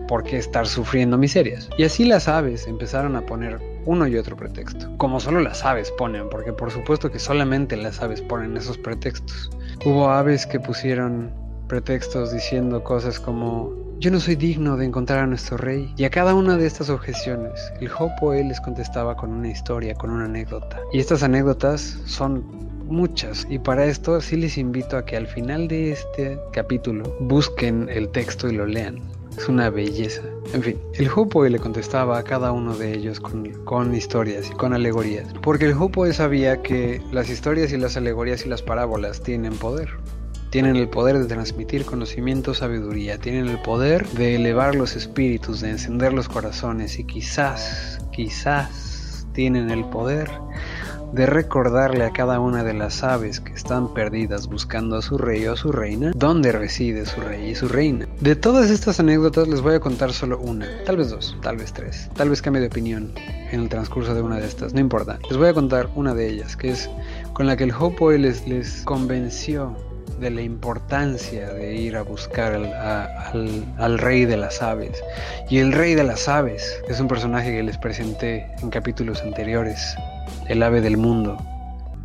por 0.08 0.24
qué 0.24 0.38
estar 0.38 0.66
sufriendo 0.66 1.18
miserias. 1.18 1.70
Y 1.78 1.84
así 1.84 2.06
las 2.06 2.28
aves 2.28 2.68
empezaron 2.68 3.16
a 3.16 3.26
poner 3.26 3.60
uno 3.86 4.08
y 4.08 4.18
otro 4.18 4.36
pretexto. 4.36 4.90
Como 4.98 5.20
solo 5.20 5.42
las 5.42 5.64
aves 5.64 5.92
ponen, 5.98 6.30
porque 6.30 6.54
por 6.54 6.72
supuesto 6.72 7.12
que 7.12 7.20
solamente 7.20 7.78
las 7.78 8.02
aves 8.02 8.22
ponen 8.22 8.58
esos 8.58 8.78
pretextos. 8.78 9.50
Hubo 9.86 10.10
aves 10.10 10.46
que 10.46 10.60
pusieron 10.60 11.32
pretextos 11.68 12.32
diciendo 12.32 12.84
cosas 12.84 13.20
como 13.20 13.86
yo 14.00 14.12
no 14.12 14.20
soy 14.20 14.36
digno 14.36 14.76
de 14.76 14.86
encontrar 14.86 15.20
a 15.20 15.28
nuestro 15.28 15.58
rey. 15.58 15.94
Y 15.98 16.04
a 16.04 16.10
cada 16.10 16.36
una 16.36 16.58
de 16.58 16.68
estas 16.68 16.90
objeciones, 16.90 17.72
el 17.80 17.90
Hopoe 17.90 18.44
les 18.44 18.60
contestaba 18.60 19.16
con 19.16 19.32
una 19.32 19.50
historia, 19.50 19.96
con 19.96 20.10
una 20.10 20.26
anécdota. 20.26 20.80
Y 20.92 21.00
estas 21.00 21.24
anécdotas 21.24 21.98
son 22.06 22.44
muchas. 22.86 23.48
Y 23.50 23.58
para 23.58 23.86
esto 23.86 24.20
sí 24.20 24.36
les 24.36 24.58
invito 24.58 24.98
a 24.98 25.06
que 25.06 25.16
al 25.16 25.28
final 25.28 25.68
de 25.68 25.94
este 25.94 26.38
capítulo 26.52 27.04
busquen 27.22 27.88
el 27.90 28.10
texto 28.10 28.50
y 28.50 28.56
lo 28.56 28.66
lean. 28.66 29.00
Es 29.38 29.50
una 29.50 29.70
belleza. 29.70 30.22
En 30.54 30.64
fin, 30.64 30.80
el 30.94 31.10
Hopoe 31.10 31.50
le 31.50 31.60
contestaba 31.60 32.18
a 32.18 32.24
cada 32.24 32.52
uno 32.52 32.76
de 32.76 32.94
ellos 32.94 33.20
con, 33.20 33.52
con, 33.66 33.94
historias 33.94 34.50
y 34.50 34.54
con 34.54 34.74
alegorías. 34.74 35.34
Porque 35.42 35.66
el 35.66 35.74
Hopoe 35.74 36.14
sabía 36.14 36.62
que 36.62 37.02
las 37.12 37.30
historias 37.30 37.74
y 37.74 37.78
las 37.78 37.98
alegorías 37.98 38.46
y 38.46 38.50
las 38.50 38.62
parábolas 38.62 39.22
tienen 39.22 39.54
poder 39.54 39.90
tienen 40.56 40.78
el 40.78 40.88
poder 40.88 41.20
de 41.20 41.26
transmitir 41.26 41.84
conocimiento, 41.84 42.54
sabiduría, 42.54 43.18
tienen 43.18 43.50
el 43.50 43.62
poder 43.62 44.08
de 44.12 44.38
elevar 44.38 44.74
los 44.74 44.96
espíritus, 44.96 45.60
de 45.60 45.72
encender 45.72 46.14
los 46.14 46.30
corazones 46.30 46.98
y 46.98 47.04
quizás, 47.04 48.00
quizás 48.14 49.28
tienen 49.34 49.70
el 49.70 49.84
poder 49.84 50.32
de 51.16 51.26
recordarle 51.26 52.04
a 52.04 52.12
cada 52.12 52.42
una 52.42 52.66
de 52.66 52.74
las 52.74 53.02
aves 53.02 53.40
que 53.40 53.54
están 53.54 53.94
perdidas 53.94 54.48
buscando 54.48 54.98
a 54.98 55.02
su 55.02 55.18
rey 55.18 55.48
o 55.48 55.54
a 55.54 55.56
su 55.56 55.72
reina 55.72 56.12
dónde 56.14 56.52
reside 56.52 57.06
su 57.06 57.22
rey 57.22 57.52
y 57.52 57.56
su 57.56 57.70
reina. 57.70 58.06
De 58.20 58.36
todas 58.36 58.70
estas 58.70 59.00
anécdotas 59.00 59.48
les 59.48 59.62
voy 59.62 59.76
a 59.76 59.80
contar 59.80 60.12
solo 60.12 60.38
una, 60.40 60.68
tal 60.86 60.98
vez 60.98 61.10
dos, 61.10 61.38
tal 61.42 61.56
vez 61.56 61.72
tres, 61.72 62.10
tal 62.16 62.30
vez 62.30 62.42
cambie 62.42 62.60
de 62.60 62.68
opinión 62.68 63.14
en 63.50 63.62
el 63.62 63.70
transcurso 63.70 64.14
de 64.14 64.22
una 64.22 64.40
de 64.40 64.48
estas, 64.48 64.74
no 64.74 64.82
importa. 64.82 65.18
Les 65.30 65.38
voy 65.38 65.48
a 65.48 65.54
contar 65.54 65.90
una 65.96 66.14
de 66.14 66.28
ellas, 66.28 66.58
que 66.58 66.72
es 66.72 66.90
con 67.32 67.48
la 67.48 67.56
que 67.56 67.64
el 67.64 67.72
Hopo 67.72 68.12
les, 68.12 68.82
convenció 68.84 69.74
de 70.20 70.32
la 70.32 70.42
importancia 70.42 71.54
de 71.54 71.76
ir 71.76 71.96
a 71.96 72.02
buscar 72.02 72.54
al, 72.54 73.98
rey 74.00 74.26
de 74.26 74.36
las 74.36 74.62
aves. 74.62 75.02
Y 75.50 75.60
el 75.60 75.72
rey 75.72 75.96
de 75.96 76.04
las 76.04 76.28
aves 76.28 76.82
es 76.90 77.00
un 77.00 77.08
personaje 77.08 77.52
que 77.52 77.64
les 77.64 77.78
presenté 77.78 78.46
en 78.62 78.70
capítulos 78.70 79.22
anteriores, 79.22 79.96
el 80.48 80.64
ave 80.64 80.82
del 80.82 80.98
mundo, 80.98 81.38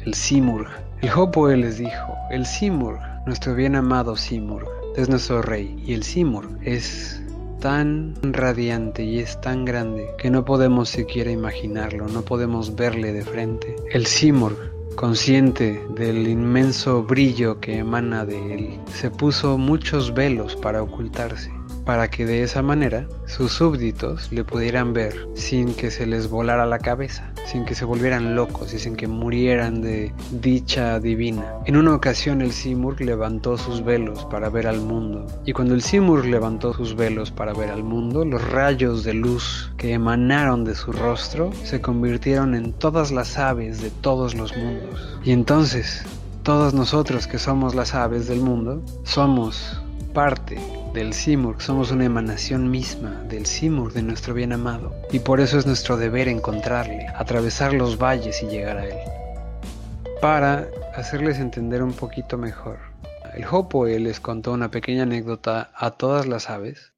el 0.05 0.15
Simurg. 0.15 0.69
El 1.03 1.11
Hopoe 1.11 1.57
les 1.57 1.79
dijo, 1.79 2.15
el 2.31 2.47
Simurg, 2.47 3.00
nuestro 3.27 3.55
bien 3.55 3.77
amado 3.77 4.17
Simurg, 4.17 4.67
es 4.97 5.09
nuestro 5.09 5.43
rey. 5.43 5.77
Y 5.85 5.95
el 5.95 6.03
Simurg 6.03 6.59
es 6.62 7.23
tan 7.61 8.15
radiante 8.23 9.05
y 9.05 9.19
es 9.19 9.41
tan 9.41 9.65
grande 9.65 10.09
que 10.19 10.31
no 10.31 10.45
podemos 10.45 10.89
siquiera 10.89 11.31
imaginarlo, 11.31 12.09
no 12.09 12.23
podemos 12.23 12.75
verle 12.75 13.12
de 13.12 13.23
frente. 13.23 13.77
El 13.93 14.07
Simurg 14.07 14.57
consciente 14.97 15.83
del 15.95 16.27
inmenso 16.29 17.03
brillo 17.03 17.61
que 17.61 17.79
emana 17.79 18.25
de 18.25 18.55
él, 18.55 18.81
se 18.93 19.11
puso 19.11 19.57
muchos 19.57 20.12
velos 20.12 20.57
para 20.57 20.83
ocultarse 20.83 21.60
para 21.90 22.09
que 22.09 22.25
de 22.25 22.44
esa 22.44 22.62
manera 22.62 23.09
sus 23.26 23.50
súbditos 23.50 24.30
le 24.30 24.44
pudieran 24.44 24.92
ver 24.92 25.26
sin 25.35 25.75
que 25.75 25.90
se 25.90 26.06
les 26.06 26.30
volara 26.30 26.64
la 26.64 26.78
cabeza, 26.78 27.32
sin 27.47 27.64
que 27.64 27.75
se 27.75 27.85
volvieran 27.85 28.37
locos 28.37 28.73
y 28.73 28.78
sin 28.78 28.94
que 28.94 29.09
murieran 29.09 29.82
de 29.82 30.12
dicha 30.30 31.00
divina. 31.00 31.52
En 31.64 31.76
una 31.76 31.92
ocasión 31.92 32.42
el 32.42 32.52
Simurg 32.52 33.00
levantó 33.00 33.59
sus 33.59 33.85
velos 33.85 34.25
para 34.26 34.49
ver 34.50 34.68
al 34.68 34.80
mundo, 34.80 35.26
y 35.44 35.52
cuando 35.52 35.75
el 35.75 35.82
Simurg 35.82 36.26
levantó 36.26 36.73
sus 36.75 36.94
velos 36.94 37.32
para 37.32 37.54
ver 37.54 37.70
al 37.70 37.82
mundo, 37.82 38.25
los 38.25 38.49
rayos 38.52 39.02
de 39.02 39.14
luz 39.14 39.73
que 39.76 39.92
emanaron 39.92 40.62
de 40.62 40.76
su 40.76 40.92
rostro 40.92 41.50
se 41.64 41.80
convirtieron 41.80 42.54
en 42.54 42.73
todas 42.73 43.11
las 43.11 43.37
aves 43.37 43.82
de 43.82 43.90
todos 43.90 44.37
los 44.37 44.56
mundos. 44.56 45.18
Y 45.25 45.32
entonces, 45.32 46.04
todos 46.44 46.73
nosotros 46.73 47.26
que 47.26 47.40
somos 47.40 47.75
las 47.75 47.97
aves 47.97 48.28
del 48.28 48.42
mundo, 48.42 48.80
somos 49.02 49.82
parte 50.14 50.56
del 50.92 51.12
Simurg, 51.12 51.62
somos 51.62 51.90
una 51.90 52.04
emanación 52.04 52.70
misma 52.70 53.23
del 53.28 53.47
Simurg, 53.47 53.92
de 53.92 54.02
nuestro 54.02 54.35
bien 54.35 54.52
amado, 54.52 54.94
y 55.12 55.20
por 55.20 55.40
eso 55.40 55.59
es 55.59 55.66
nuestro 55.66 55.97
deber 55.97 56.28
encontrarle, 56.28 57.06
atravesar 57.14 57.73
los 57.73 57.97
valles 57.97 58.42
y 58.42 58.47
llegar 58.47 58.78
a 58.78 58.87
él. 58.87 58.97
Para 60.20 60.68
hacerles 60.94 61.38
entender 61.38 61.82
un 61.82 61.92
poquito 61.92 62.37
mejor, 62.37 62.78
el 63.35 63.44
Hopoe 63.44 63.99
les 64.00 64.18
contó 64.20 64.52
una 64.52 64.70
pequeña 64.70 65.04
anécdota 65.04 65.70
a 65.75 65.92
todas 65.92 66.26
las 66.26 66.50
aves. 66.50 66.89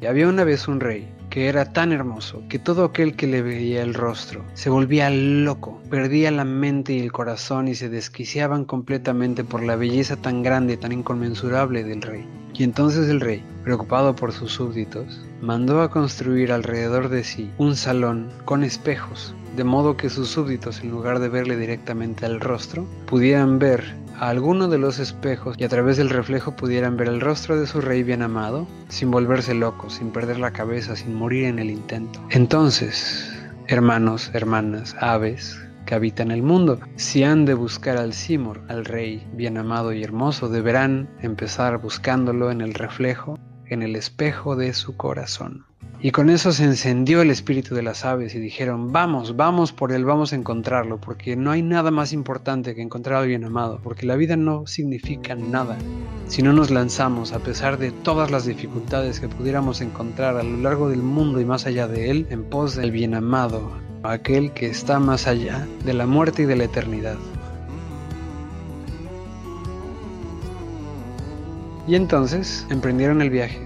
Y 0.00 0.06
había 0.06 0.28
una 0.28 0.44
vez 0.44 0.66
un 0.68 0.80
rey 0.80 1.08
que 1.30 1.48
era 1.48 1.72
tan 1.72 1.92
hermoso 1.92 2.42
que 2.50 2.58
todo 2.58 2.84
aquel 2.84 3.16
que 3.16 3.26
le 3.26 3.40
veía 3.40 3.82
el 3.82 3.94
rostro 3.94 4.44
se 4.52 4.68
volvía 4.68 5.08
loco, 5.08 5.80
perdía 5.88 6.30
la 6.30 6.44
mente 6.44 6.92
y 6.92 7.00
el 7.00 7.10
corazón 7.10 7.68
y 7.68 7.74
se 7.74 7.88
desquiciaban 7.88 8.66
completamente 8.66 9.42
por 9.42 9.62
la 9.62 9.76
belleza 9.76 10.16
tan 10.16 10.42
grande, 10.42 10.76
tan 10.76 10.92
inconmensurable 10.92 11.84
del 11.84 12.02
rey. 12.02 12.28
Y 12.54 12.64
entonces 12.64 13.08
el 13.08 13.20
rey, 13.20 13.42
preocupado 13.64 14.14
por 14.14 14.32
sus 14.32 14.52
súbditos, 14.52 15.24
mandó 15.40 15.80
a 15.80 15.90
construir 15.90 16.52
alrededor 16.52 17.08
de 17.08 17.24
sí 17.24 17.50
un 17.56 17.76
salón 17.76 18.28
con 18.44 18.62
espejos, 18.62 19.34
de 19.56 19.64
modo 19.64 19.96
que 19.96 20.10
sus 20.10 20.28
súbditos, 20.28 20.80
en 20.80 20.90
lugar 20.90 21.18
de 21.18 21.30
verle 21.30 21.56
directamente 21.56 22.26
al 22.26 22.40
rostro, 22.40 22.86
pudieran 23.06 23.58
ver 23.58 24.01
a 24.18 24.28
alguno 24.28 24.68
de 24.68 24.78
los 24.78 24.98
espejos 24.98 25.56
y 25.58 25.64
a 25.64 25.68
través 25.68 25.96
del 25.96 26.10
reflejo 26.10 26.56
pudieran 26.56 26.96
ver 26.96 27.08
el 27.08 27.20
rostro 27.20 27.58
de 27.58 27.66
su 27.66 27.80
rey 27.80 28.02
bien 28.02 28.22
amado, 28.22 28.66
sin 28.88 29.10
volverse 29.10 29.54
locos, 29.54 29.94
sin 29.94 30.10
perder 30.10 30.38
la 30.38 30.52
cabeza, 30.52 30.96
sin 30.96 31.14
morir 31.14 31.44
en 31.44 31.58
el 31.58 31.70
intento. 31.70 32.20
Entonces, 32.30 33.32
hermanos, 33.68 34.30
hermanas, 34.34 34.94
aves, 35.00 35.58
que 35.86 35.94
habitan 35.94 36.30
el 36.30 36.42
mundo. 36.42 36.78
Si 36.96 37.24
han 37.24 37.44
de 37.44 37.54
buscar 37.54 37.96
al 37.96 38.12
Simur, 38.12 38.60
al 38.68 38.84
rey 38.84 39.26
bien 39.32 39.58
amado 39.58 39.92
y 39.92 40.02
hermoso, 40.02 40.48
deberán 40.48 41.08
empezar 41.20 41.78
buscándolo 41.78 42.50
en 42.50 42.60
el 42.60 42.74
reflejo, 42.74 43.38
en 43.72 43.82
el 43.82 43.96
espejo 43.96 44.56
de 44.56 44.74
su 44.74 44.96
corazón. 44.96 45.64
Y 46.00 46.10
con 46.10 46.30
eso 46.30 46.52
se 46.52 46.64
encendió 46.64 47.22
el 47.22 47.30
espíritu 47.30 47.74
de 47.74 47.82
las 47.82 48.04
aves 48.04 48.34
y 48.34 48.40
dijeron, 48.40 48.92
vamos, 48.92 49.36
vamos 49.36 49.72
por 49.72 49.92
él, 49.92 50.04
vamos 50.04 50.32
a 50.32 50.36
encontrarlo, 50.36 51.00
porque 51.00 51.36
no 51.36 51.52
hay 51.52 51.62
nada 51.62 51.90
más 51.90 52.12
importante 52.12 52.74
que 52.74 52.82
encontrar 52.82 53.22
al 53.22 53.28
bien 53.28 53.44
amado, 53.44 53.80
porque 53.82 54.06
la 54.06 54.16
vida 54.16 54.36
no 54.36 54.66
significa 54.66 55.34
nada 55.36 55.78
si 56.26 56.42
no 56.42 56.52
nos 56.52 56.70
lanzamos, 56.70 57.32
a 57.32 57.40
pesar 57.40 57.78
de 57.78 57.92
todas 57.92 58.30
las 58.30 58.46
dificultades 58.46 59.20
que 59.20 59.28
pudiéramos 59.28 59.80
encontrar 59.80 60.36
a 60.36 60.42
lo 60.42 60.56
largo 60.56 60.88
del 60.88 61.02
mundo 61.02 61.40
y 61.40 61.44
más 61.44 61.66
allá 61.66 61.86
de 61.86 62.10
él, 62.10 62.26
en 62.30 62.44
pos 62.44 62.74
del 62.74 62.90
bien 62.90 63.14
amado, 63.14 63.70
aquel 64.02 64.52
que 64.52 64.66
está 64.66 64.98
más 64.98 65.26
allá 65.26 65.66
de 65.84 65.94
la 65.94 66.06
muerte 66.06 66.42
y 66.42 66.46
de 66.46 66.56
la 66.56 66.64
eternidad. 66.64 67.18
Y 71.86 71.96
entonces 71.96 72.64
emprendieron 72.70 73.22
el 73.22 73.30
viaje. 73.30 73.60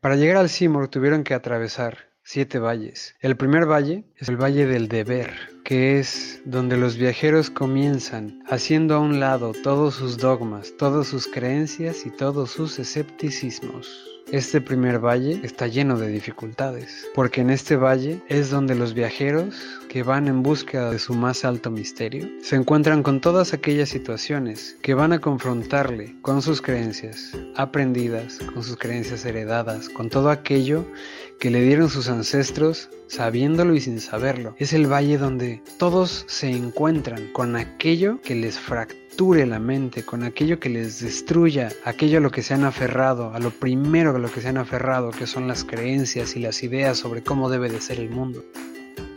Para 0.00 0.16
llegar 0.16 0.38
al 0.38 0.48
Simur 0.48 0.88
tuvieron 0.88 1.22
que 1.22 1.34
atravesar 1.34 2.08
siete 2.24 2.58
valles. 2.58 3.14
El 3.20 3.36
primer 3.36 3.66
valle 3.66 4.04
es 4.16 4.28
el 4.28 4.36
Valle 4.36 4.66
del 4.66 4.88
Deber, 4.88 5.32
que 5.64 5.98
es 5.98 6.42
donde 6.44 6.76
los 6.76 6.96
viajeros 6.96 7.48
comienzan 7.48 8.42
haciendo 8.48 8.96
a 8.96 8.98
un 8.98 9.20
lado 9.20 9.52
todos 9.62 9.94
sus 9.94 10.18
dogmas, 10.18 10.74
todas 10.76 11.06
sus 11.06 11.28
creencias 11.28 12.04
y 12.04 12.10
todos 12.10 12.50
sus 12.50 12.78
escepticismos. 12.80 13.88
Este 14.30 14.60
primer 14.60 14.98
valle 14.98 15.40
está 15.42 15.68
lleno 15.68 15.96
de 15.98 16.08
dificultades, 16.08 17.08
porque 17.14 17.40
en 17.40 17.48
este 17.48 17.76
valle 17.76 18.20
es 18.28 18.50
donde 18.50 18.74
los 18.74 18.92
viajeros 18.92 19.54
que 19.88 20.02
van 20.02 20.28
en 20.28 20.42
búsqueda 20.42 20.90
de 20.90 20.98
su 20.98 21.14
más 21.14 21.44
alto 21.44 21.70
misterio 21.70 22.28
se 22.42 22.56
encuentran 22.56 23.02
con 23.02 23.20
todas 23.20 23.52
aquellas 23.52 23.88
situaciones 23.88 24.76
que 24.82 24.94
van 24.94 25.12
a 25.12 25.20
confrontarle 25.20 26.14
con 26.22 26.42
sus 26.42 26.60
creencias 26.60 27.32
aprendidas, 27.56 28.38
con 28.52 28.62
sus 28.62 28.76
creencias 28.76 29.24
heredadas, 29.24 29.88
con 29.88 30.10
todo 30.10 30.30
aquello 30.30 30.84
que 31.40 31.50
le 31.50 31.62
dieron 31.62 31.88
sus 31.88 32.08
ancestros 32.08 32.90
sabiéndolo 33.06 33.74
y 33.74 33.80
sin 33.80 34.00
saberlo. 34.00 34.54
Es 34.58 34.72
el 34.72 34.86
valle 34.86 35.18
donde 35.18 35.62
todos 35.78 36.24
se 36.28 36.50
encuentran 36.50 37.32
con 37.32 37.56
aquello 37.56 38.20
que 38.22 38.34
les 38.34 38.58
fractura 38.58 39.08
la 39.18 39.58
mente 39.58 40.04
con 40.04 40.22
aquello 40.22 40.60
que 40.60 40.68
les 40.68 41.00
destruya, 41.00 41.70
aquello 41.84 42.18
a 42.18 42.20
lo 42.20 42.30
que 42.30 42.42
se 42.42 42.54
han 42.54 42.64
aferrado, 42.64 43.34
a 43.34 43.40
lo 43.40 43.50
primero 43.50 44.14
a 44.14 44.18
lo 44.18 44.30
que 44.30 44.40
se 44.40 44.46
han 44.46 44.58
aferrado, 44.58 45.10
que 45.10 45.26
son 45.26 45.48
las 45.48 45.64
creencias 45.64 46.36
y 46.36 46.38
las 46.38 46.62
ideas 46.62 46.98
sobre 46.98 47.24
cómo 47.24 47.50
debe 47.50 47.68
de 47.68 47.80
ser 47.80 47.98
el 47.98 48.10
mundo. 48.10 48.44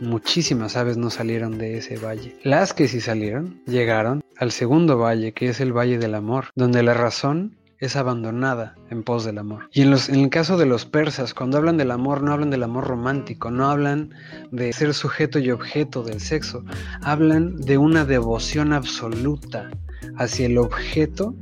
Muchísimas 0.02 0.76
aves 0.76 0.96
no 0.96 1.10
salieron 1.10 1.58
de 1.58 1.78
ese 1.78 1.96
valle. 1.96 2.36
Las 2.42 2.74
que 2.74 2.88
sí 2.88 3.00
salieron 3.00 3.62
llegaron 3.66 4.20
al 4.36 4.50
segundo 4.50 4.98
valle, 4.98 5.32
que 5.32 5.48
es 5.48 5.60
el 5.60 5.72
Valle 5.72 5.98
del 5.98 6.16
Amor, 6.16 6.46
donde 6.56 6.82
la 6.82 6.92
razón 6.92 7.56
es 7.78 7.94
abandonada 7.94 8.74
en 8.90 9.04
pos 9.04 9.24
del 9.24 9.38
amor. 9.38 9.68
Y 9.72 9.82
en, 9.82 9.90
los, 9.90 10.08
el 10.08 10.28
caso 10.28 10.56
de 10.56 10.66
los 10.66 10.86
persas, 10.86 11.34
cuando 11.34 11.56
hablan 11.56 11.76
del 11.76 11.92
amor, 11.92 12.22
no 12.22 12.32
hablan 12.32 12.50
del 12.50 12.64
amor 12.64 12.86
romántico, 12.86 13.52
no 13.52 13.70
hablan 13.70 14.10
de 14.50 14.72
ser 14.72 14.92
sujeto 14.92 15.38
y 15.38 15.52
objeto 15.52 16.02
del 16.02 16.20
sexo, 16.20 16.64
hablan 17.02 17.56
de 17.56 17.78
una 17.78 18.04
devoción 18.04 18.72
absoluta 18.72 19.70
hacia 20.16 20.46
el 20.46 20.58
objeto 20.58 21.34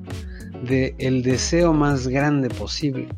del 0.62 1.22
deseo 1.22 1.72
más 1.72 2.08
grande 2.08 2.50
posible. 2.50 3.08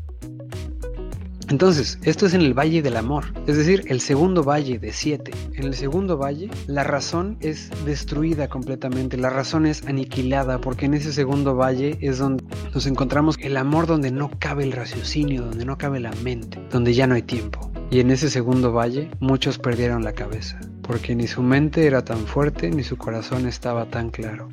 Entonces, 1.48 1.98
esto 2.02 2.26
es 2.26 2.34
en 2.34 2.40
el 2.42 2.54
Valle 2.54 2.82
del 2.82 2.96
Amor, 2.96 3.24
es 3.46 3.56
decir, 3.56 3.84
el 3.88 4.00
segundo 4.00 4.42
valle 4.44 4.78
de 4.78 4.92
siete. 4.92 5.32
En 5.54 5.64
el 5.64 5.74
segundo 5.74 6.16
valle, 6.16 6.48
la 6.66 6.84
razón 6.84 7.36
es 7.40 7.70
destruida 7.84 8.48
completamente, 8.48 9.16
la 9.16 9.30
razón 9.30 9.66
es 9.66 9.84
aniquilada, 9.86 10.60
porque 10.60 10.86
en 10.86 10.94
ese 10.94 11.12
segundo 11.12 11.54
valle 11.54 11.98
es 12.00 12.18
donde 12.18 12.44
nos 12.72 12.86
encontramos 12.86 13.36
el 13.40 13.56
amor 13.56 13.86
donde 13.86 14.10
no 14.10 14.30
cabe 14.38 14.62
el 14.62 14.72
raciocinio, 14.72 15.42
donde 15.42 15.64
no 15.64 15.76
cabe 15.76 16.00
la 16.00 16.12
mente, 16.22 16.58
donde 16.70 16.94
ya 16.94 17.06
no 17.06 17.14
hay 17.14 17.22
tiempo. 17.22 17.70
Y 17.90 18.00
en 18.00 18.10
ese 18.10 18.30
segundo 18.30 18.72
valle, 18.72 19.10
muchos 19.20 19.58
perdieron 19.58 20.04
la 20.04 20.14
cabeza, 20.14 20.58
porque 20.82 21.14
ni 21.14 21.26
su 21.26 21.42
mente 21.42 21.86
era 21.86 22.04
tan 22.04 22.26
fuerte, 22.26 22.70
ni 22.70 22.82
su 22.82 22.96
corazón 22.96 23.46
estaba 23.46 23.84
tan 23.86 24.10
claro. 24.10 24.48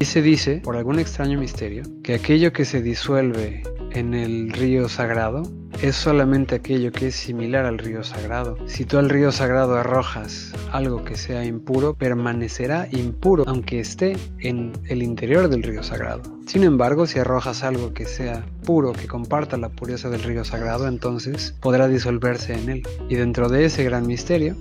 Y 0.00 0.06
se 0.06 0.20
dice, 0.20 0.60
por 0.64 0.76
algún 0.76 0.98
extraño 0.98 1.38
misterio, 1.38 1.84
que 2.02 2.14
aquello 2.14 2.52
que 2.52 2.64
se 2.64 2.82
disuelve 2.82 3.62
en 3.94 4.12
el 4.12 4.52
río 4.52 4.88
sagrado 4.88 5.42
es 5.80 5.96
solamente 5.96 6.56
aquello 6.56 6.92
que 6.92 7.08
es 7.08 7.14
similar 7.14 7.64
al 7.64 7.78
río 7.78 8.02
sagrado. 8.02 8.58
Si 8.66 8.84
tú 8.84 8.98
al 8.98 9.08
río 9.08 9.32
sagrado 9.32 9.76
arrojas 9.76 10.52
algo 10.72 11.04
que 11.04 11.16
sea 11.16 11.44
impuro, 11.44 11.94
permanecerá 11.94 12.88
impuro 12.90 13.44
aunque 13.46 13.80
esté 13.80 14.16
en 14.40 14.72
el 14.88 15.02
interior 15.02 15.48
del 15.48 15.62
río 15.62 15.82
sagrado. 15.82 16.22
Sin 16.46 16.64
embargo, 16.64 17.06
si 17.06 17.18
arrojas 17.18 17.62
algo 17.62 17.94
que 17.94 18.06
sea 18.06 18.44
puro, 18.64 18.92
que 18.92 19.06
comparta 19.06 19.56
la 19.56 19.68
pureza 19.68 20.10
del 20.10 20.22
río 20.22 20.44
sagrado, 20.44 20.88
entonces 20.88 21.54
podrá 21.60 21.88
disolverse 21.88 22.54
en 22.54 22.68
él. 22.68 22.82
Y 23.08 23.14
dentro 23.14 23.48
de 23.48 23.64
ese 23.64 23.84
gran 23.84 24.06
misterio, 24.06 24.56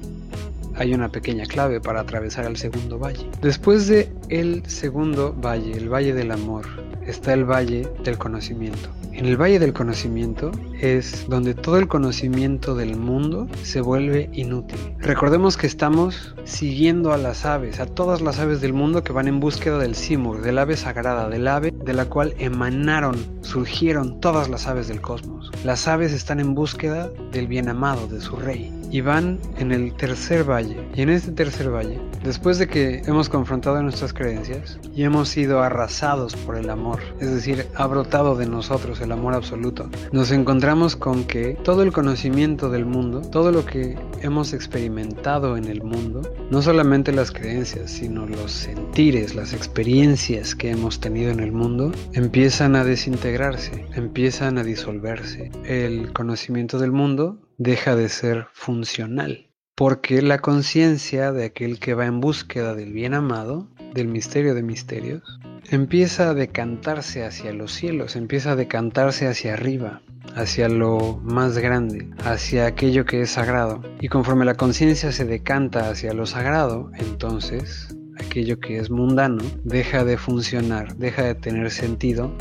hay 0.76 0.94
una 0.94 1.10
pequeña 1.10 1.46
clave 1.46 1.80
para 1.82 2.02
atravesar 2.02 2.46
el 2.46 2.58
segundo 2.58 3.00
valle. 3.00 3.30
Después 3.42 3.88
de 3.88 4.12
el 4.30 4.64
segundo 4.68 5.34
valle, 5.34 5.74
el 5.74 5.90
valle 5.90 6.14
del 6.14 6.32
amor, 6.32 6.66
está 7.08 7.34
el 7.34 7.46
valle 7.46 7.88
del 8.04 8.18
conocimiento. 8.18 8.90
En 9.14 9.28
el 9.28 9.40
Valle 9.40 9.60
del 9.60 9.74
Conocimiento 9.74 10.52
es 10.82 11.28
donde 11.30 11.54
todo 11.54 11.78
el 11.78 11.88
conocimiento 11.88 12.74
del 12.74 12.98
mundo 12.98 13.48
se 13.62 13.80
vuelve 13.80 14.30
inútil. 14.34 14.80
Recordemos 14.98 15.56
que 15.56 15.68
estamos 15.68 16.34
siguiendo 16.46 17.14
a 17.14 17.18
las 17.18 17.46
aves, 17.46 17.80
a 17.80 17.86
todas 17.86 18.22
las 18.22 18.40
aves 18.40 18.60
del 18.60 18.74
mundo 18.74 19.04
que 19.04 19.14
van 19.14 19.28
en 19.28 19.40
búsqueda 19.40 19.78
del 19.78 19.94
Simur, 19.94 20.42
del 20.42 20.58
ave 20.58 20.78
sagrada, 20.78 21.30
del 21.30 21.48
ave 21.48 21.72
de 21.72 21.94
la 21.94 22.06
cual 22.06 22.34
emanaron, 22.40 23.16
surgieron 23.42 24.20
todas 24.20 24.50
las 24.50 24.66
aves 24.66 24.88
del 24.88 25.00
cosmos. 25.00 25.52
Las 25.64 25.88
aves 25.88 26.12
están 26.12 26.40
en 26.40 26.56
búsqueda 26.56 27.12
del 27.32 27.48
bien 27.48 27.70
amado, 27.70 28.08
de 28.08 28.20
su 28.20 28.36
rey 28.36 28.72
y 28.94 29.02
van 29.02 29.40
en 29.58 29.72
el 29.72 29.96
tercer 29.96 30.48
valle. 30.48 30.78
Y 30.94 31.02
en 31.02 31.10
este 31.10 31.32
tercer 31.32 31.74
valle, 31.74 32.00
después 32.24 32.60
de 32.60 32.68
que 32.68 33.02
hemos 33.08 33.28
confrontado 33.28 33.82
nuestras 33.82 34.14
creencias 34.14 34.80
y 34.96 35.02
hemos 35.02 35.30
sido 35.30 35.64
arrasados 35.64 36.36
por 36.36 36.56
el 36.56 36.70
amor, 36.70 37.00
es 37.20 37.32
decir, 37.32 37.66
ha 37.74 37.88
brotado 37.88 38.36
de 38.36 38.46
nosotros 38.46 39.02
el 39.02 39.12
amor 39.12 39.34
absoluto, 39.34 39.90
nos 40.12 40.30
encontramos 40.30 40.96
con 40.96 41.24
que 41.24 41.58
todo 41.64 41.82
el 41.82 41.92
conocimiento 41.92 42.70
del 42.70 42.86
mundo, 42.86 43.22
todo 43.22 43.52
lo 43.52 43.66
que 43.66 43.98
hemos 44.22 44.54
experimentado 44.54 45.58
en 45.58 45.66
el 45.66 45.82
mundo, 45.82 46.22
no 46.52 46.62
solamente 46.62 47.12
las 47.12 47.32
creencias, 47.32 47.90
sino 47.90 48.28
los 48.28 48.52
sentires, 48.52 49.34
las 49.34 49.54
experiencias 49.54 50.54
que 50.54 50.70
hemos 50.70 51.00
tenido 51.00 51.32
en 51.32 51.40
el 51.40 51.52
mundo, 51.52 51.92
empiezan 52.14 52.76
a 52.76 52.84
desintegrarse, 52.84 53.88
empiezan 53.96 54.60
a 54.60 54.64
disolverse. 54.64 55.50
El 55.66 56.14
conocimiento 56.14 56.78
del 56.78 56.92
mundo 56.92 57.40
deja 57.58 57.96
de 57.96 58.10
ser 58.10 58.48
funcional, 58.54 59.50
porque 59.76 60.22
la 60.22 60.40
conciencia 60.40 61.32
de 61.32 61.46
aquel 61.46 61.80
que 61.80 61.94
va 61.94 62.06
en 62.06 62.20
búsqueda 62.20 62.76
del 62.76 62.94
bien 62.94 63.14
amado, 63.14 63.70
del 63.94 64.08
misterio 64.08 64.54
de 64.56 64.64
misterios, 64.64 65.40
empieza 65.70 66.30
a 66.30 66.34
decantarse 66.34 67.24
hacia 67.24 67.54
los 67.54 67.74
cielos, 67.74 68.16
empieza 68.16 68.52
a 68.52 68.56
decantarse 68.56 69.28
hacia 69.28 69.54
arriba, 69.54 70.02
hacia 70.36 70.70
lo 70.70 71.20
más 71.24 71.58
grande, 71.58 72.10
hacia 72.24 72.66
aquello 72.66 73.06
que 73.06 73.22
es 73.22 73.32
sagrado. 73.32 73.82
Y 74.02 74.08
conforme 74.08 74.46
la 74.46 74.56
conciencia 74.56 75.12
se 75.12 75.26
decanta 75.26 75.90
hacia 75.90 76.14
lo 76.14 76.26
sagrado, 76.26 76.92
entonces 76.96 77.96
aquello 78.20 78.60
que 78.60 78.78
es 78.78 78.90
mundano 78.90 79.44
deja 79.64 80.04
de 80.06 80.18
funcionar, 80.18 80.96
deja 80.98 81.24
de 81.24 81.36
tener 81.36 81.72
sentido 81.72 82.36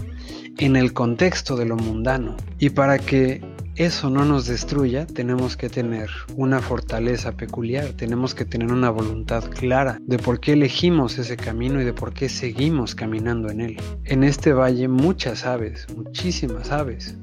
en 0.58 0.76
el 0.76 0.92
contexto 0.92 1.56
de 1.56 1.66
lo 1.66 1.76
mundano. 1.76 2.36
Y 2.58 2.70
para 2.70 2.98
que 2.98 3.40
eso 3.76 4.10
no 4.10 4.26
nos 4.26 4.46
destruya, 4.46 5.06
tenemos 5.06 5.56
que 5.56 5.70
tener 5.70 6.10
una 6.36 6.60
fortaleza 6.60 7.32
peculiar, 7.32 7.92
tenemos 7.94 8.34
que 8.34 8.44
tener 8.44 8.70
una 8.70 8.90
voluntad 8.90 9.44
clara 9.48 9.98
de 10.02 10.18
por 10.18 10.40
qué 10.40 10.52
elegimos 10.52 11.18
ese 11.18 11.38
camino 11.38 11.80
y 11.80 11.84
de 11.84 11.94
por 11.94 12.12
qué 12.12 12.28
seguimos 12.28 12.94
caminando 12.94 13.48
en 13.50 13.62
él. 13.62 13.76
En 14.04 14.24
este 14.24 14.52
valle 14.52 14.88
muchas 14.88 15.46
aves, 15.46 15.86
muchísimas 15.96 16.70
aves, 16.70 17.16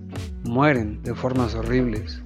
mueren 0.43 1.03
de 1.03 1.13
formas 1.13 1.53
horribles, 1.53 2.19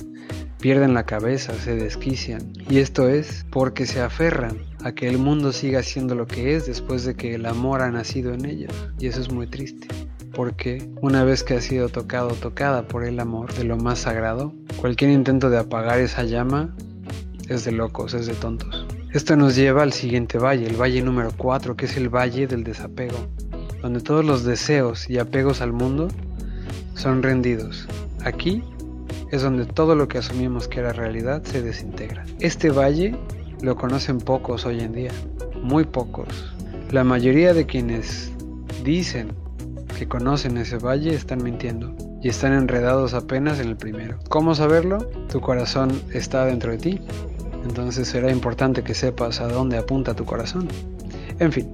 pierden 0.58 0.94
la 0.94 1.06
cabeza, 1.06 1.54
se 1.56 1.76
desquician, 1.76 2.54
y 2.70 2.78
esto 2.78 3.10
es 3.10 3.46
porque 3.52 3.86
se 3.86 4.00
aferran 4.00 4.58
a 4.86 4.94
que 4.94 5.10
el 5.10 5.18
mundo 5.18 5.52
siga 5.52 5.84
siendo 5.84 6.16
lo 6.16 6.28
que 6.28 6.56
es 6.56 6.66
después 6.66 7.04
de 7.04 7.16
que 7.16 7.36
el 7.36 7.46
amor 7.46 7.82
ha 7.82 7.92
nacido 7.92 8.34
en 8.34 8.46
ellos, 8.46 8.74
y 9.00 9.08
eso 9.08 9.20
es 9.20 9.30
muy 9.30 9.48
triste 9.48 9.88
porque 10.34 10.90
una 11.02 11.24
vez 11.24 11.44
que 11.44 11.54
ha 11.54 11.62
sido 11.62 11.90
tocado 11.90 12.30
tocada 12.30 12.88
por 12.88 13.06
el 13.06 13.20
amor 13.20 13.54
de 13.54 13.64
lo 13.64 13.78
más 13.78 14.00
sagrado, 14.00 14.54
cualquier 14.78 15.12
intento 15.12 15.50
de 15.50 15.60
apagar 15.60 16.00
esa 16.00 16.24
llama 16.24 16.76
es 17.50 17.66
de 17.66 17.72
locos, 17.72 18.14
es 18.14 18.26
de 18.26 18.34
tontos. 18.34 18.86
Esto 19.12 19.36
nos 19.36 19.56
lleva 19.56 19.84
al 19.84 19.94
siguiente 19.94 20.40
valle, 20.40 20.66
el 20.66 20.76
valle 20.76 21.02
número 21.02 21.32
4, 21.38 21.76
que 21.76 21.86
es 21.86 21.98
el 21.98 22.10
valle 22.10 22.48
del 22.48 22.64
desapego, 22.64 23.18
donde 23.82 24.02
todos 24.02 24.26
los 24.26 24.44
deseos 24.44 25.10
y 25.10 25.20
apegos 25.20 25.62
al 25.62 25.72
mundo 25.72 26.08
son 26.96 27.22
rendidos. 27.22 27.88
Aquí 28.24 28.64
es 29.32 29.44
donde 29.44 29.66
todo 29.66 29.96
lo 29.96 30.08
que 30.08 30.18
asumimos 30.18 30.68
que 30.68 30.80
era 30.80 30.94
realidad 30.94 31.44
se 31.44 31.62
desintegra. 31.62 32.26
Este 32.40 32.72
valle 32.72 33.16
lo 33.62 33.76
conocen 33.76 34.18
pocos 34.18 34.66
hoy 34.66 34.80
en 34.80 34.94
día, 34.94 35.12
muy 35.62 35.84
pocos. 35.84 36.54
La 36.92 37.04
mayoría 37.04 37.54
de 37.54 37.66
quienes 37.66 38.32
dicen 38.84 39.43
que 39.98 40.08
conocen 40.08 40.58
ese 40.58 40.78
valle 40.78 41.14
están 41.14 41.44
mintiendo 41.44 41.96
y 42.22 42.30
están 42.30 42.54
enredados 42.54 43.14
apenas 43.14 43.60
en 43.60 43.70
el 43.70 43.78
primero. 43.78 44.20
¿Cómo 44.30 44.56
saberlo? 44.56 45.00
Tu 45.32 45.42
corazón 45.42 46.02
está 46.14 46.46
dentro 46.46 46.72
de 46.72 46.78
ti. 46.78 47.02
Entonces 47.64 48.08
será 48.08 48.32
importante 48.32 48.84
que 48.84 48.94
sepas 48.94 49.40
a 49.40 49.48
dónde 49.48 49.78
apunta 49.78 50.14
tu 50.14 50.26
corazón. 50.26 50.68
En 51.40 51.52
fin, 51.52 51.68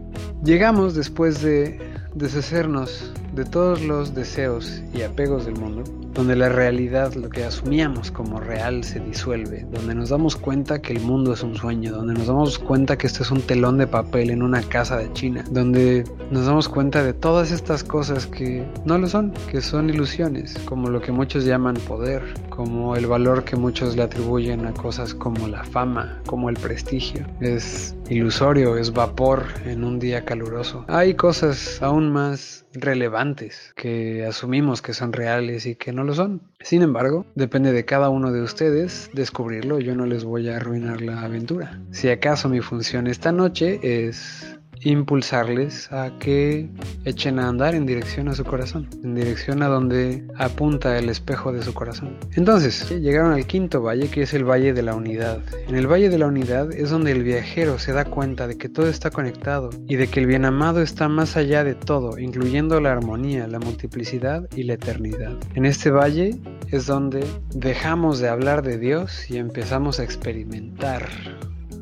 llegamos 0.43 0.95
después 0.95 1.41
de 1.41 1.79
deshacernos 2.13 3.12
de 3.34 3.45
todos 3.45 3.82
los 3.82 4.13
deseos 4.13 4.82
y 4.93 5.01
apegos 5.01 5.45
del 5.45 5.55
mundo 5.55 5.84
donde 6.13 6.36
la 6.36 6.50
realidad, 6.50 7.13
lo 7.13 7.30
que 7.30 7.43
asumíamos 7.43 8.12
como 8.12 8.39
real, 8.39 8.84
se 8.84 9.00
disuelve, 9.00 9.65
donde 9.72 9.95
nos 9.95 10.10
damos 10.10 10.36
cuenta 10.36 10.82
que 10.82 10.93
el 10.93 11.02
mundo 11.02 11.34
es 11.34 11.43
un 11.43 11.56
sueño, 11.56 11.91
donde 11.91 12.13
nos 12.13 12.28
damos 12.28 12.60
cuenta 12.60 12.98
que 12.98 13.08
esto 13.08 13.24
es 13.24 13.32
un 13.32 13.41
telón 13.41 13.78
de 13.78 13.88
papel 13.88 14.30
en 14.30 14.43
una 14.43 14.62
casa 14.62 14.98
de 14.98 15.12
China, 15.13 15.43
donde 15.52 16.04
nos 16.32 16.45
damos 16.45 16.69
cuenta 16.69 17.04
de 17.04 17.13
todas 17.13 17.52
estas 17.52 17.84
cosas 17.84 18.28
que 18.28 18.65
no 18.86 18.98
lo 18.98 19.08
son, 19.08 19.34
que 19.52 19.62
son 19.62 19.89
ilusiones, 19.89 20.58
como 20.65 20.89
lo 20.89 21.02
que 21.02 21.12
muchos 21.12 21.45
llaman 21.45 21.76
poder, 21.88 22.22
como 22.50 22.95
el 22.95 23.08
valor 23.08 23.43
que 23.43 23.56
muchos 23.56 23.95
le 23.95 24.04
atribuyen 24.04 24.65
a 24.65 24.74
cosas 24.74 25.13
como 25.13 25.48
la 25.48 25.63
fama, 25.63 26.22
como 26.26 26.50
el 26.50 26.58
prestigio. 26.58 27.26
Es 27.39 27.95
ilusorio, 28.10 28.78
es 28.78 28.91
vapor 28.91 29.45
en 29.65 29.84
un 29.84 30.00
día 30.00 30.26
caluroso. 30.26 30.86
Hay 30.88 31.13
cosas 31.13 31.82
aún 31.82 32.12
más 32.12 32.65
relevantes 32.73 33.73
que 33.75 34.25
asumimos 34.25 34.82
que 34.82 34.93
son 34.93 35.13
reales 35.13 35.65
y 35.65 35.75
que 35.75 35.93
no 35.93 36.03
lo 36.03 36.13
son. 36.13 36.41
Sin 36.62 36.82
embargo, 36.82 37.25
depende 37.36 37.71
de 37.71 37.86
cada 37.86 38.10
uno 38.10 38.32
de 38.32 38.41
ustedes 38.41 39.10
descubrirlo. 39.13 39.79
Yo 39.79 39.95
no 39.95 40.05
les 40.05 40.23
voy 40.23 40.49
a 40.49 40.58
arruinar 40.58 41.01
la 41.01 41.21
aventura. 41.21 41.82
Si 41.91 42.10
acaso 42.10 42.49
mi 42.49 42.62
función 42.62 43.08
esta 43.08 43.32
noche 43.32 43.79
es 43.82 44.59
impulsarles 44.82 45.92
a 45.92 46.18
que 46.20 46.70
echen 47.06 47.39
a 47.39 47.48
andar 47.48 47.76
en 47.76 47.86
dirección 47.86 48.30
a 48.30 48.36
su 48.36 48.44
corazón, 48.44 48.88
en 49.04 49.15
dirección 49.15 49.62
a 49.63 49.68
donde 49.68 50.26
apunta 50.38 50.98
el 50.98 51.10
espejo 51.10 51.52
de 51.52 51.62
su 51.62 51.74
corazón. 51.74 52.18
Entonces, 52.36 52.89
llegaron 52.89 53.34
al 53.34 53.46
quinto 53.46 53.82
valle, 53.82 54.10
que 54.10 54.24
es 54.24 54.34
el 54.34 54.44
Valle 54.44 54.74
de 54.74 54.82
la 54.82 54.96
Unidad. 54.96 55.39
En 55.68 55.76
el 55.76 55.88
Valle 55.88 56.10
de 56.10 56.18
la 56.18 56.28
Unidad 56.28 56.72
es 56.72 56.89
donde 56.89 57.12
el 57.12 57.24
viajero 57.24 57.80
se 57.80 57.94
da 57.94 58.06
cuenta 58.06 58.48
de 58.48 58.58
que 58.58 58.70
todo 58.70 58.88
está 58.88 59.12
conectado 59.12 59.70
y 59.88 59.96
de 59.96 60.08
que 60.08 60.20
el 60.20 60.28
bien 60.28 60.46
amado 60.46 60.82
está 60.82 61.08
más 61.08 61.38
allá 61.38 61.63
de 61.63 61.76
todo, 61.76 62.18
incluyendo 62.18 62.80
la 62.80 62.92
armonía, 62.92 63.48
la 63.48 63.60
multiplicidad 63.60 64.48
y 64.56 64.63
la 64.63 64.74
eternidad. 64.74 65.38
En 65.56 65.65
este 65.65 65.92
valle 65.92 66.39
es 66.72 66.86
donde 66.86 67.24
dejamos 67.54 68.20
de 68.20 68.30
hablar 68.30 68.63
de 68.63 68.78
Dios 68.78 69.30
y 69.30 69.38
empezamos 69.38 70.00
a 70.00 70.04
experimentar 70.04 71.08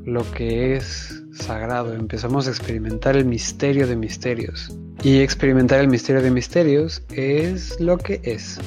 lo 0.06 0.30
que 0.32 0.76
es 0.76 1.27
sagrado, 1.38 1.94
empezamos 1.94 2.48
a 2.48 2.50
experimentar 2.50 3.16
el 3.16 3.26
misterio 3.26 3.88
de 3.88 3.96
misterios. 3.96 4.76
Y 5.04 5.20
experimentar 5.20 5.80
el 5.80 5.88
misterio 5.88 6.22
de 6.22 6.32
misterios 6.32 7.04
es 7.12 7.80
lo 7.80 7.98
que 7.98 8.20
es. 8.24 8.60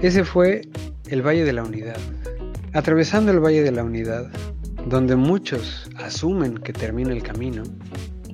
Ese 0.00 0.24
fue 0.24 0.62
el 1.08 1.22
Valle 1.22 1.44
de 1.44 1.52
la 1.52 1.62
Unidad. 1.62 1.98
Atravesando 2.72 3.30
el 3.32 3.40
Valle 3.40 3.62
de 3.62 3.72
la 3.72 3.84
Unidad, 3.84 4.30
donde 4.86 5.16
muchos 5.16 5.88
asumen 5.96 6.58
que 6.58 6.72
termina 6.72 7.12
el 7.12 7.22
camino, 7.22 7.62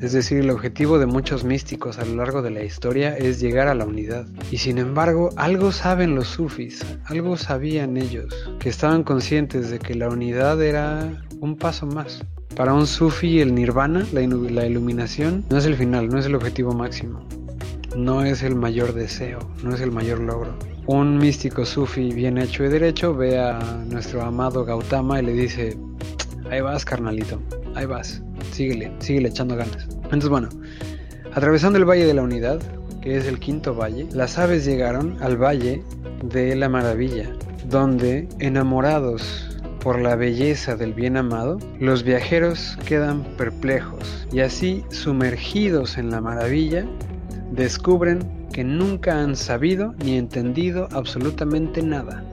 es 0.00 0.12
decir, 0.12 0.38
el 0.38 0.50
objetivo 0.50 1.00
de 1.00 1.06
muchos 1.06 1.42
místicos 1.42 1.98
a 1.98 2.04
lo 2.04 2.14
largo 2.14 2.40
de 2.40 2.50
la 2.50 2.62
historia 2.62 3.16
es 3.16 3.40
llegar 3.40 3.66
a 3.66 3.74
la 3.74 3.84
unidad. 3.84 4.28
Y 4.52 4.58
sin 4.58 4.78
embargo, 4.78 5.30
algo 5.36 5.72
saben 5.72 6.14
los 6.14 6.28
sufis, 6.28 6.86
algo 7.06 7.36
sabían 7.36 7.96
ellos, 7.96 8.32
que 8.60 8.68
estaban 8.68 9.02
conscientes 9.02 9.70
de 9.70 9.80
que 9.80 9.96
la 9.96 10.08
unidad 10.08 10.62
era 10.62 11.24
un 11.40 11.56
paso 11.56 11.86
más. 11.86 12.24
Para 12.56 12.74
un 12.74 12.86
sufi 12.86 13.40
el 13.40 13.54
nirvana, 13.54 14.04
la, 14.12 14.22
iluminación, 14.22 15.44
no 15.48 15.58
es 15.58 15.64
el 15.64 15.76
final, 15.76 16.08
no 16.08 16.18
es 16.18 16.26
el 16.26 16.34
objetivo 16.34 16.72
máximo, 16.72 17.20
no 17.96 18.24
es 18.24 18.42
el 18.42 18.56
mayor 18.56 18.94
deseo, 18.94 19.38
no 19.62 19.74
es 19.74 19.80
el 19.80 19.92
mayor 19.92 20.20
logro. 20.20 20.54
Un 20.86 21.18
místico 21.18 21.64
sufi 21.64 22.12
bien 22.12 22.38
hecho 22.38 22.64
y 22.64 22.68
derecho 22.68 23.14
ve 23.14 23.38
a 23.38 23.60
nuestro 23.88 24.22
amado 24.22 24.64
Gautama 24.64 25.20
y 25.20 25.26
le 25.26 25.32
dice, 25.32 25.78
ahí 26.50 26.60
vas 26.60 26.84
carnalito, 26.84 27.40
ahí 27.74 27.86
vas, 27.86 28.22
síguele, 28.52 28.92
síguele 28.98 29.28
echando 29.28 29.54
ganas. 29.54 29.86
Entonces 30.04 30.28
bueno, 30.28 30.48
atravesando 31.32 31.78
el 31.78 31.84
Valle 31.84 32.06
de 32.06 32.14
la 32.14 32.22
Unidad, 32.22 32.60
que 33.00 33.16
es 33.16 33.26
el 33.26 33.38
quinto 33.38 33.74
valle, 33.74 34.08
las 34.12 34.38
aves 34.38 34.64
llegaron 34.64 35.16
al 35.22 35.36
valle 35.36 35.82
de 36.24 36.56
la 36.56 36.68
maravilla, 36.68 37.30
donde, 37.68 38.28
enamorados 38.40 39.47
por 39.82 40.00
la 40.00 40.16
belleza 40.16 40.76
del 40.76 40.92
bien 40.92 41.16
amado, 41.16 41.58
los 41.78 42.02
viajeros 42.02 42.78
quedan 42.84 43.22
perplejos 43.36 44.26
y 44.32 44.40
así, 44.40 44.84
sumergidos 44.90 45.98
en 45.98 46.10
la 46.10 46.20
maravilla, 46.20 46.84
descubren 47.52 48.20
que 48.52 48.64
nunca 48.64 49.20
han 49.22 49.36
sabido 49.36 49.94
ni 50.04 50.16
entendido 50.16 50.88
absolutamente 50.92 51.82
nada. 51.82 52.24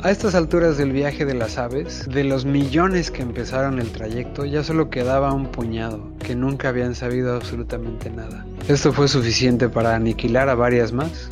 A 0.00 0.12
estas 0.12 0.36
alturas 0.36 0.78
del 0.78 0.92
viaje 0.92 1.24
de 1.24 1.34
las 1.34 1.58
aves, 1.58 2.08
de 2.08 2.22
los 2.22 2.44
millones 2.44 3.10
que 3.10 3.22
empezaron 3.22 3.80
el 3.80 3.90
trayecto, 3.90 4.44
ya 4.44 4.62
solo 4.62 4.90
quedaba 4.90 5.32
un 5.32 5.46
puñado, 5.46 6.12
que 6.20 6.36
nunca 6.36 6.68
habían 6.68 6.94
sabido 6.94 7.34
absolutamente 7.34 8.08
nada. 8.08 8.46
Esto 8.68 8.92
fue 8.92 9.08
suficiente 9.08 9.68
para 9.68 9.96
aniquilar 9.96 10.48
a 10.48 10.54
varias 10.54 10.92
más. 10.92 11.30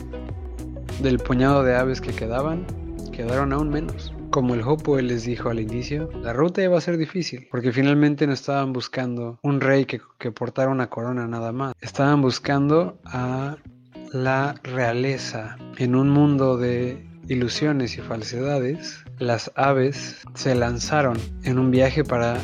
Del 1.01 1.21
puñado 1.21 1.63
de 1.63 1.77
aves 1.77 2.01
que 2.01 2.13
quedaban, 2.13 2.67
quedaron 3.13 3.53
aún 3.53 3.69
menos. 3.69 4.13
Como 4.37 4.53
el 4.53 4.61
Hopo 4.61 5.01
les 5.01 5.25
dijo 5.25 5.49
al 5.49 5.61
inicio, 5.61 6.11
la 6.21 6.35
ruta 6.35 6.63
iba 6.63 6.77
a 6.77 6.81
ser 6.83 6.99
difícil, 6.99 7.49
porque 7.51 7.73
finalmente 7.73 8.27
no 8.27 8.35
estaban 8.35 8.75
buscando 8.75 9.39
un 9.43 9.63
rey 9.63 9.87
que, 9.87 9.99
que 10.19 10.31
portara 10.31 10.71
una 10.71 10.91
corona 10.91 11.27
nada 11.27 11.53
más. 11.53 11.73
Estaban 11.81 12.21
buscando 12.21 13.01
a 13.07 13.57
la 14.13 14.55
realeza 14.63 15.57
en 15.79 15.95
un 15.95 16.11
mundo 16.11 16.59
de 16.59 17.03
ilusiones 17.29 17.97
y 17.97 18.03
falsedades, 18.03 19.07
las 19.19 19.51
aves 19.55 20.19
se 20.35 20.55
lanzaron 20.55 21.17
en 21.45 21.59
un 21.59 21.71
viaje 21.71 22.05
para 22.05 22.37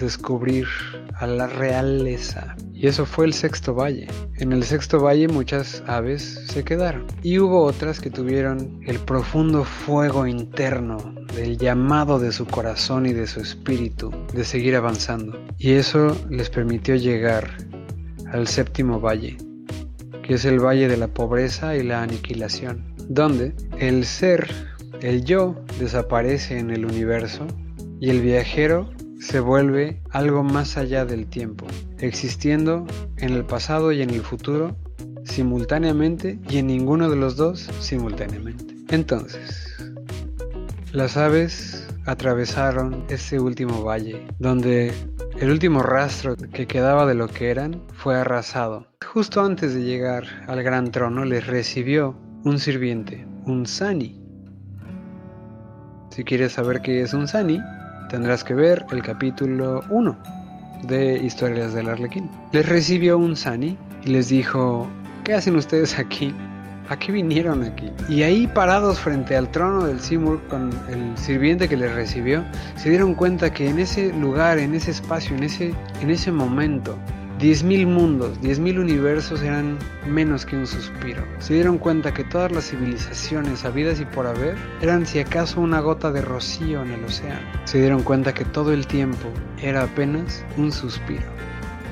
descubrir 0.00 0.66
a 1.14 1.28
la 1.28 1.46
realeza. 1.46 2.56
Y 2.74 2.88
eso 2.88 3.06
fue 3.06 3.26
el 3.26 3.34
sexto 3.34 3.74
valle. 3.74 4.08
En 4.38 4.52
el 4.52 4.64
sexto 4.64 5.00
valle 5.00 5.28
muchas 5.28 5.84
aves 5.86 6.42
se 6.48 6.64
quedaron. 6.64 7.06
Y 7.22 7.38
hubo 7.38 7.62
otras 7.62 8.00
que 8.00 8.10
tuvieron 8.10 8.80
el 8.86 8.98
profundo 8.98 9.62
fuego 9.64 10.26
interno 10.26 11.19
del 11.34 11.58
llamado 11.58 12.18
de 12.18 12.32
su 12.32 12.46
corazón 12.46 13.06
y 13.06 13.12
de 13.12 13.26
su 13.26 13.40
espíritu 13.40 14.10
de 14.32 14.44
seguir 14.44 14.76
avanzando. 14.76 15.38
Y 15.58 15.72
eso 15.72 16.16
les 16.30 16.50
permitió 16.50 16.96
llegar 16.96 17.56
al 18.32 18.48
séptimo 18.48 19.00
valle, 19.00 19.36
que 20.22 20.34
es 20.34 20.44
el 20.44 20.58
valle 20.60 20.88
de 20.88 20.96
la 20.96 21.08
pobreza 21.08 21.76
y 21.76 21.82
la 21.82 22.02
aniquilación 22.02 22.90
donde 23.10 23.54
el 23.80 24.04
ser, 24.04 24.48
el 25.02 25.24
yo, 25.24 25.56
desaparece 25.80 26.60
en 26.60 26.70
el 26.70 26.86
universo 26.86 27.44
y 27.98 28.08
el 28.08 28.20
viajero 28.20 28.88
se 29.18 29.40
vuelve 29.40 30.00
algo 30.10 30.44
más 30.44 30.76
allá 30.76 31.04
del 31.04 31.26
tiempo, 31.26 31.66
existiendo 31.98 32.86
en 33.16 33.32
el 33.32 33.44
pasado 33.44 33.90
y 33.90 34.00
en 34.02 34.10
el 34.10 34.20
futuro 34.20 34.76
simultáneamente 35.24 36.38
y 36.48 36.58
en 36.58 36.68
ninguno 36.68 37.10
de 37.10 37.16
los 37.16 37.36
dos 37.36 37.68
simultáneamente. 37.80 38.76
Entonces, 38.90 39.69
las 40.92 41.16
aves 41.16 41.86
atravesaron 42.06 43.04
ese 43.08 43.38
último 43.38 43.84
valle, 43.84 44.26
donde 44.38 44.92
el 45.38 45.50
último 45.50 45.82
rastro 45.82 46.36
que 46.36 46.66
quedaba 46.66 47.06
de 47.06 47.14
lo 47.14 47.28
que 47.28 47.50
eran 47.50 47.82
fue 47.94 48.16
arrasado. 48.16 48.86
Justo 49.04 49.42
antes 49.42 49.74
de 49.74 49.82
llegar 49.82 50.24
al 50.48 50.62
gran 50.62 50.90
trono 50.90 51.24
les 51.24 51.46
recibió 51.46 52.16
un 52.44 52.58
sirviente, 52.58 53.26
un 53.46 53.66
sani. 53.66 54.20
Si 56.10 56.24
quieres 56.24 56.52
saber 56.52 56.82
qué 56.82 57.02
es 57.02 57.14
un 57.14 57.28
sani, 57.28 57.60
tendrás 58.08 58.42
que 58.42 58.54
ver 58.54 58.84
el 58.90 59.02
capítulo 59.02 59.82
1 59.90 60.18
de 60.88 61.18
Historias 61.18 61.72
del 61.72 61.88
Arlequín. 61.88 62.28
Les 62.52 62.68
recibió 62.68 63.16
un 63.16 63.36
sani 63.36 63.78
y 64.04 64.08
les 64.08 64.28
dijo, 64.28 64.88
¿qué 65.24 65.34
hacen 65.34 65.54
ustedes 65.54 65.98
aquí? 65.98 66.34
¿A 66.90 66.98
qué 66.98 67.12
vinieron 67.12 67.62
aquí? 67.62 67.88
Y 68.08 68.24
ahí 68.24 68.48
parados 68.48 68.98
frente 68.98 69.36
al 69.36 69.48
trono 69.52 69.86
del 69.86 70.00
Simur 70.00 70.42
con 70.48 70.70
el 70.88 71.16
sirviente 71.16 71.68
que 71.68 71.76
les 71.76 71.94
recibió, 71.94 72.44
se 72.74 72.90
dieron 72.90 73.14
cuenta 73.14 73.52
que 73.52 73.68
en 73.68 73.78
ese 73.78 74.12
lugar, 74.12 74.58
en 74.58 74.74
ese 74.74 74.90
espacio, 74.90 75.36
en 75.36 75.44
ese, 75.44 75.72
en 76.00 76.10
ese 76.10 76.32
momento, 76.32 76.98
10.000 77.38 77.86
mundos, 77.86 78.40
10.000 78.40 78.80
universos 78.80 79.40
eran 79.40 79.78
menos 80.04 80.44
que 80.44 80.56
un 80.56 80.66
suspiro. 80.66 81.22
Se 81.38 81.54
dieron 81.54 81.78
cuenta 81.78 82.12
que 82.12 82.24
todas 82.24 82.50
las 82.50 82.68
civilizaciones 82.68 83.64
habidas 83.64 84.00
y 84.00 84.04
por 84.04 84.26
haber 84.26 84.56
eran 84.82 85.06
si 85.06 85.20
acaso 85.20 85.60
una 85.60 85.78
gota 85.78 86.10
de 86.10 86.22
rocío 86.22 86.82
en 86.82 86.90
el 86.90 87.04
océano. 87.04 87.46
Se 87.66 87.78
dieron 87.78 88.02
cuenta 88.02 88.34
que 88.34 88.44
todo 88.44 88.72
el 88.72 88.88
tiempo 88.88 89.28
era 89.62 89.84
apenas 89.84 90.44
un 90.56 90.72
suspiro. 90.72 91.30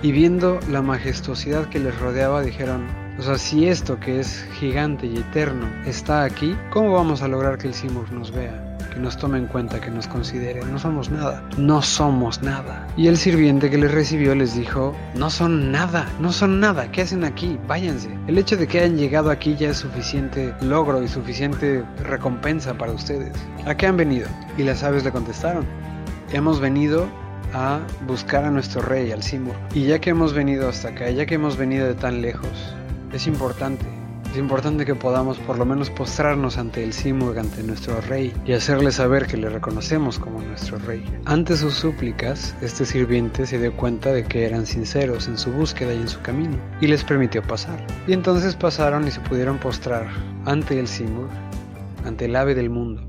Y 0.02 0.10
viendo 0.10 0.58
la 0.68 0.82
majestuosidad 0.82 1.68
que 1.68 1.78
les 1.78 1.96
rodeaba 2.00 2.42
dijeron, 2.42 3.07
o 3.18 3.22
sea, 3.22 3.36
si 3.36 3.66
esto 3.66 3.98
que 3.98 4.20
es 4.20 4.44
gigante 4.58 5.06
y 5.06 5.18
eterno 5.18 5.66
está 5.84 6.22
aquí, 6.22 6.56
¿cómo 6.70 6.92
vamos 6.92 7.20
a 7.22 7.28
lograr 7.28 7.58
que 7.58 7.66
el 7.66 7.74
Simur 7.74 8.10
nos 8.12 8.30
vea? 8.30 8.64
que 8.88 9.00
nos 9.00 9.16
tome 9.16 9.38
en 9.38 9.46
cuenta, 9.46 9.80
que 9.80 9.90
nos 9.90 10.06
considere. 10.06 10.64
No 10.64 10.78
somos 10.78 11.10
nada, 11.10 11.42
no 11.56 11.82
somos 11.82 12.42
nada. 12.42 12.86
Y 12.96 13.08
el 13.08 13.16
sirviente 13.16 13.70
que 13.70 13.76
les 13.76 13.90
recibió 13.90 14.34
les 14.34 14.54
dijo, 14.54 14.94
no 15.14 15.30
son 15.30 15.70
nada, 15.70 16.08
no 16.20 16.32
son 16.32 16.60
nada, 16.60 16.90
¿qué 16.90 17.02
hacen 17.02 17.24
aquí? 17.24 17.58
Váyanse. 17.66 18.08
El 18.26 18.38
hecho 18.38 18.56
de 18.56 18.66
que 18.66 18.78
hayan 18.78 18.96
llegado 18.96 19.30
aquí 19.30 19.56
ya 19.56 19.70
es 19.70 19.78
suficiente 19.78 20.54
logro 20.62 21.02
y 21.02 21.08
suficiente 21.08 21.84
recompensa 22.02 22.74
para 22.74 22.92
ustedes. 22.92 23.32
¿A 23.66 23.76
qué 23.76 23.86
han 23.86 23.96
venido? 23.96 24.28
Y 24.56 24.62
las 24.62 24.82
aves 24.82 25.04
le 25.04 25.12
contestaron, 25.12 25.66
hemos 26.32 26.60
venido 26.60 27.06
a 27.54 27.80
buscar 28.06 28.44
a 28.44 28.50
nuestro 28.50 28.82
rey, 28.82 29.10
al 29.12 29.22
Simur. 29.22 29.54
Y 29.74 29.84
ya 29.84 29.98
que 29.98 30.10
hemos 30.10 30.32
venido 30.32 30.68
hasta 30.68 30.88
acá, 30.88 31.10
ya 31.10 31.26
que 31.26 31.34
hemos 31.34 31.56
venido 31.56 31.86
de 31.86 31.94
tan 31.94 32.20
lejos, 32.20 32.74
es 33.12 33.26
importante 33.26 33.86
es 34.32 34.36
importante 34.36 34.84
que 34.84 34.94
podamos 34.94 35.38
por 35.38 35.58
lo 35.58 35.64
menos 35.64 35.88
postrarnos 35.88 36.58
ante 36.58 36.84
el 36.84 36.92
Simurg, 36.92 37.38
ante 37.38 37.62
nuestro 37.62 37.98
rey, 38.02 38.34
y 38.44 38.52
hacerle 38.52 38.92
saber 38.92 39.26
que 39.26 39.38
le 39.38 39.48
reconocemos 39.48 40.18
como 40.18 40.42
nuestro 40.42 40.78
rey. 40.78 41.02
Ante 41.24 41.56
sus 41.56 41.74
súplicas, 41.74 42.54
este 42.60 42.84
sirviente 42.84 43.46
se 43.46 43.58
dio 43.58 43.74
cuenta 43.74 44.12
de 44.12 44.24
que 44.24 44.44
eran 44.44 44.66
sinceros 44.66 45.28
en 45.28 45.38
su 45.38 45.50
búsqueda 45.50 45.94
y 45.94 45.98
en 45.98 46.08
su 46.08 46.20
camino, 46.20 46.58
y 46.82 46.88
les 46.88 47.04
permitió 47.04 47.42
pasar. 47.42 47.84
Y 48.06 48.12
entonces 48.12 48.54
pasaron 48.54 49.08
y 49.08 49.10
se 49.10 49.20
pudieron 49.20 49.56
postrar 49.56 50.06
ante 50.44 50.78
el 50.78 50.88
Simurg, 50.88 51.30
ante 52.04 52.26
el 52.26 52.36
ave 52.36 52.54
del 52.54 52.68
mundo, 52.68 53.08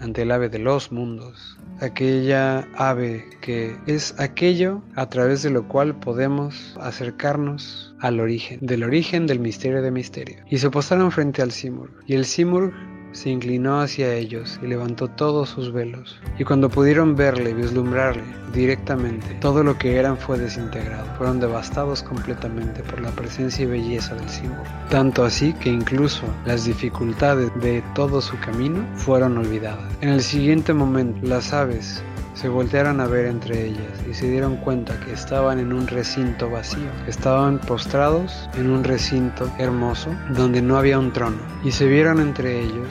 ante 0.00 0.22
el 0.22 0.30
ave 0.30 0.48
de 0.48 0.58
los 0.58 0.92
mundos, 0.92 1.58
aquella 1.80 2.68
ave 2.74 3.24
que 3.40 3.76
es 3.86 4.18
aquello 4.18 4.82
a 4.94 5.08
través 5.08 5.42
de 5.42 5.50
lo 5.50 5.66
cual 5.68 5.98
podemos 5.98 6.76
acercarnos 6.80 7.94
al 8.00 8.20
origen, 8.20 8.58
del 8.62 8.84
origen 8.84 9.26
del 9.26 9.40
misterio 9.40 9.82
de 9.82 9.90
misterio. 9.90 10.38
Y 10.48 10.58
se 10.58 10.70
postraron 10.70 11.10
frente 11.10 11.42
al 11.42 11.52
Simurg, 11.52 11.92
y 12.06 12.14
el 12.14 12.24
Simurg 12.24 12.72
se 13.12 13.30
inclinó 13.30 13.80
hacia 13.80 14.14
ellos 14.14 14.58
y 14.62 14.66
levantó 14.66 15.08
todos 15.08 15.48
sus 15.48 15.72
velos. 15.72 16.20
Y 16.38 16.44
cuando 16.44 16.68
pudieron 16.68 17.16
verle 17.16 17.54
vislumbrarle 17.54 18.22
directamente, 18.52 19.34
todo 19.40 19.62
lo 19.62 19.78
que 19.78 19.96
eran 19.96 20.16
fue 20.16 20.38
desintegrado. 20.38 21.06
Fueron 21.16 21.40
devastados 21.40 22.02
completamente 22.02 22.82
por 22.82 23.00
la 23.00 23.10
presencia 23.10 23.64
y 23.64 23.68
belleza 23.68 24.14
del 24.14 24.28
símbolo. 24.28 24.62
Tanto 24.90 25.24
así 25.24 25.52
que 25.54 25.70
incluso 25.70 26.22
las 26.46 26.64
dificultades 26.64 27.50
de 27.60 27.82
todo 27.94 28.20
su 28.20 28.38
camino 28.40 28.84
fueron 28.96 29.38
olvidadas. 29.38 29.92
En 30.00 30.10
el 30.10 30.22
siguiente 30.22 30.72
momento, 30.72 31.26
las 31.26 31.52
aves 31.52 32.02
se 32.38 32.48
voltearon 32.48 33.00
a 33.00 33.08
ver 33.08 33.26
entre 33.26 33.66
ellas 33.66 34.00
y 34.08 34.14
se 34.14 34.30
dieron 34.30 34.58
cuenta 34.58 35.00
que 35.00 35.12
estaban 35.12 35.58
en 35.58 35.72
un 35.72 35.88
recinto 35.88 36.48
vacío, 36.48 36.88
estaban 37.08 37.58
postrados 37.58 38.48
en 38.54 38.70
un 38.70 38.84
recinto 38.84 39.50
hermoso 39.58 40.14
donde 40.30 40.62
no 40.62 40.76
había 40.76 41.00
un 41.00 41.12
trono 41.12 41.38
y 41.64 41.72
se 41.72 41.88
vieron 41.88 42.20
entre 42.20 42.60
ellos 42.60 42.88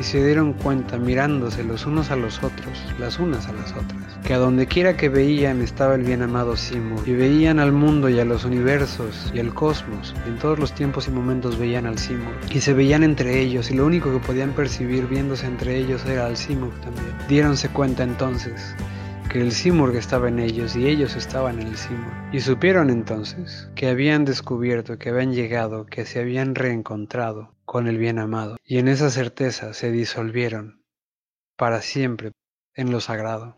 y 0.00 0.02
se 0.02 0.24
dieron 0.24 0.54
cuenta 0.54 0.96
mirándose 0.96 1.62
los 1.62 1.84
unos 1.84 2.10
a 2.10 2.16
los 2.16 2.42
otros, 2.42 2.78
las 2.98 3.18
unas 3.18 3.46
a 3.48 3.52
las 3.52 3.70
otras, 3.72 4.18
que 4.24 4.32
a 4.32 4.38
donde 4.38 4.66
quiera 4.66 4.96
que 4.96 5.10
veían 5.10 5.60
estaba 5.60 5.94
el 5.94 6.04
bien 6.04 6.22
amado 6.22 6.56
Simur, 6.56 7.06
y 7.06 7.12
veían 7.12 7.58
al 7.58 7.72
mundo 7.72 8.08
y 8.08 8.18
a 8.18 8.24
los 8.24 8.46
universos 8.46 9.30
y 9.34 9.40
al 9.40 9.52
cosmos, 9.52 10.14
y 10.26 10.30
en 10.30 10.38
todos 10.38 10.58
los 10.58 10.74
tiempos 10.74 11.06
y 11.06 11.10
momentos 11.10 11.58
veían 11.58 11.84
al 11.84 11.98
Simur, 11.98 12.34
y 12.50 12.60
se 12.60 12.72
veían 12.72 13.02
entre 13.02 13.38
ellos, 13.40 13.70
y 13.70 13.74
lo 13.74 13.84
único 13.84 14.10
que 14.10 14.26
podían 14.26 14.52
percibir 14.52 15.06
viéndose 15.06 15.46
entre 15.46 15.76
ellos 15.76 16.04
era 16.06 16.24
al 16.24 16.38
Simur 16.38 16.72
también. 16.80 17.14
Diéronse 17.28 17.68
cuenta 17.68 18.02
entonces 18.02 18.74
que 19.30 19.40
el 19.40 19.52
Simurg 19.52 19.94
estaba 19.94 20.28
en 20.28 20.40
ellos 20.40 20.74
y 20.74 20.88
ellos 20.88 21.14
estaban 21.14 21.60
en 21.60 21.68
el 21.68 21.76
Simurg. 21.76 22.12
Y 22.32 22.40
supieron 22.40 22.90
entonces 22.90 23.68
que 23.76 23.88
habían 23.88 24.24
descubierto, 24.24 24.98
que 24.98 25.10
habían 25.10 25.32
llegado, 25.32 25.86
que 25.86 26.04
se 26.04 26.18
habían 26.18 26.56
reencontrado 26.56 27.52
con 27.70 27.86
el 27.86 27.98
bien 27.98 28.18
amado. 28.18 28.56
Y 28.64 28.78
en 28.78 28.88
esa 28.88 29.10
certeza 29.10 29.74
se 29.74 29.92
disolvieron 29.92 30.82
para 31.56 31.82
siempre 31.82 32.32
en 32.74 32.90
lo 32.90 32.98
sagrado. 33.00 33.54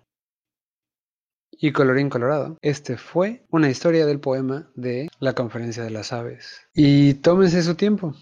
Y 1.51 1.73
colorín 1.73 2.11
colorado, 2.11 2.59
este 2.61 2.99
fue 2.99 3.47
una 3.49 3.71
historia 3.71 4.05
del 4.05 4.21
poema 4.21 4.71
de 4.75 5.09
la 5.19 5.33
conferencia 5.33 5.83
de 5.83 5.89
las 5.89 6.13
aves. 6.13 6.61
Y 6.75 7.15
tómense 7.15 7.63
su 7.63 7.75
tiempo, 7.75 8.15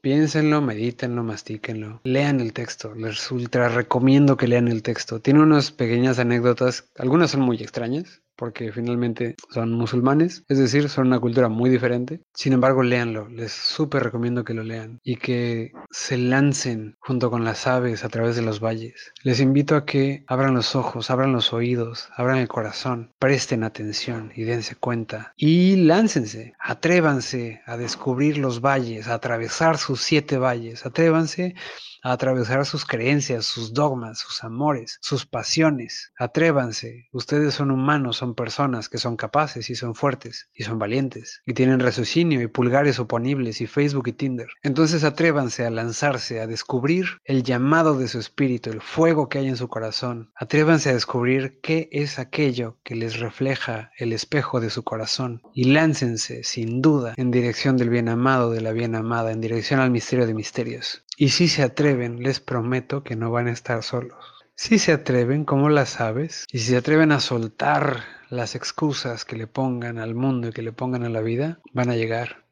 Piénsenlo, 0.00 0.62
medítenlo, 0.62 1.24
mastíquenlo, 1.24 2.00
lean 2.04 2.40
el 2.40 2.52
texto, 2.52 2.94
les 2.94 3.30
ultra 3.32 3.68
recomiendo 3.68 4.36
que 4.36 4.46
lean 4.46 4.68
el 4.68 4.84
texto. 4.84 5.20
Tiene 5.20 5.42
unas 5.42 5.72
pequeñas 5.72 6.20
anécdotas, 6.20 6.88
algunas 6.96 7.32
son 7.32 7.40
muy 7.40 7.56
extrañas, 7.56 8.21
porque 8.42 8.72
finalmente 8.72 9.36
son 9.50 9.70
musulmanes, 9.70 10.42
es 10.48 10.58
decir, 10.58 10.88
son 10.88 11.06
una 11.06 11.20
cultura 11.20 11.48
muy 11.48 11.70
diferente. 11.70 12.22
Sin 12.34 12.52
embargo, 12.52 12.82
léanlo, 12.82 13.28
les 13.28 13.52
súper 13.52 14.02
recomiendo 14.02 14.42
que 14.42 14.52
lo 14.52 14.64
lean 14.64 14.98
y 15.04 15.14
que 15.14 15.70
se 15.92 16.18
lancen 16.18 16.96
junto 16.98 17.30
con 17.30 17.44
las 17.44 17.68
aves 17.68 18.02
a 18.02 18.08
través 18.08 18.34
de 18.34 18.42
los 18.42 18.58
valles. 18.58 19.12
Les 19.22 19.38
invito 19.38 19.76
a 19.76 19.84
que 19.86 20.24
abran 20.26 20.54
los 20.54 20.74
ojos, 20.74 21.08
abran 21.08 21.32
los 21.32 21.52
oídos, 21.52 22.08
abran 22.16 22.38
el 22.38 22.48
corazón, 22.48 23.12
presten 23.20 23.62
atención 23.62 24.32
y 24.34 24.42
dense 24.42 24.74
cuenta 24.74 25.34
y 25.36 25.76
láncense, 25.76 26.54
atrévanse 26.58 27.62
a 27.64 27.76
descubrir 27.76 28.38
los 28.38 28.60
valles, 28.60 29.06
a 29.06 29.14
atravesar 29.14 29.78
sus 29.78 30.00
siete 30.00 30.36
valles, 30.36 30.84
atrévanse 30.84 31.54
a 32.02 32.12
atravesar 32.12 32.66
sus 32.66 32.84
creencias, 32.84 33.46
sus 33.46 33.72
dogmas, 33.72 34.18
sus 34.18 34.44
amores, 34.44 34.98
sus 35.00 35.26
pasiones. 35.26 36.12
Atrévanse, 36.18 37.08
ustedes 37.12 37.54
son 37.54 37.70
humanos, 37.70 38.16
son 38.16 38.34
personas 38.34 38.88
que 38.88 38.98
son 38.98 39.16
capaces 39.16 39.70
y 39.70 39.74
son 39.74 39.94
fuertes 39.94 40.48
y 40.54 40.64
son 40.64 40.78
valientes 40.78 41.42
y 41.46 41.54
tienen 41.54 41.80
raciocinio 41.80 42.42
y 42.42 42.46
pulgares 42.46 42.98
oponibles 42.98 43.60
y 43.60 43.66
Facebook 43.66 44.08
y 44.08 44.12
Tinder. 44.12 44.48
Entonces 44.62 45.04
atrévanse 45.04 45.64
a 45.64 45.70
lanzarse, 45.70 46.40
a 46.40 46.46
descubrir 46.46 47.06
el 47.24 47.42
llamado 47.42 47.98
de 47.98 48.08
su 48.08 48.18
espíritu, 48.18 48.70
el 48.70 48.80
fuego 48.80 49.28
que 49.28 49.38
hay 49.38 49.48
en 49.48 49.56
su 49.56 49.68
corazón. 49.68 50.30
Atrévanse 50.34 50.90
a 50.90 50.94
descubrir 50.94 51.60
qué 51.62 51.88
es 51.92 52.18
aquello 52.18 52.78
que 52.82 52.94
les 52.94 53.18
refleja 53.18 53.90
el 53.98 54.12
espejo 54.12 54.60
de 54.60 54.70
su 54.70 54.82
corazón 54.82 55.42
y 55.54 55.64
láncense 55.64 56.44
sin 56.44 56.82
duda 56.82 57.14
en 57.16 57.30
dirección 57.30 57.76
del 57.76 57.90
bien 57.90 58.08
amado, 58.08 58.50
de 58.50 58.60
la 58.60 58.72
bien 58.72 58.94
amada, 58.94 59.32
en 59.32 59.40
dirección 59.40 59.80
al 59.80 59.90
misterio 59.90 60.26
de 60.26 60.34
misterios. 60.34 61.01
Y 61.22 61.28
si 61.28 61.46
se 61.46 61.62
atreven, 61.62 62.20
les 62.24 62.40
prometo 62.40 63.04
que 63.04 63.14
no 63.14 63.30
van 63.30 63.46
a 63.46 63.52
estar 63.52 63.84
solos. 63.84 64.18
Si 64.56 64.80
se 64.80 64.90
atreven, 64.90 65.44
como 65.44 65.68
las 65.68 66.00
aves, 66.00 66.48
y 66.50 66.58
si 66.58 66.70
se 66.70 66.76
atreven 66.76 67.12
a 67.12 67.20
soltar 67.20 68.02
las 68.28 68.56
excusas 68.56 69.24
que 69.24 69.36
le 69.36 69.46
pongan 69.46 69.98
al 69.98 70.16
mundo 70.16 70.48
y 70.48 70.52
que 70.52 70.62
le 70.62 70.72
pongan 70.72 71.04
a 71.04 71.08
la 71.08 71.20
vida, 71.20 71.60
van 71.72 71.90
a 71.90 71.94
llegar. 71.94 72.44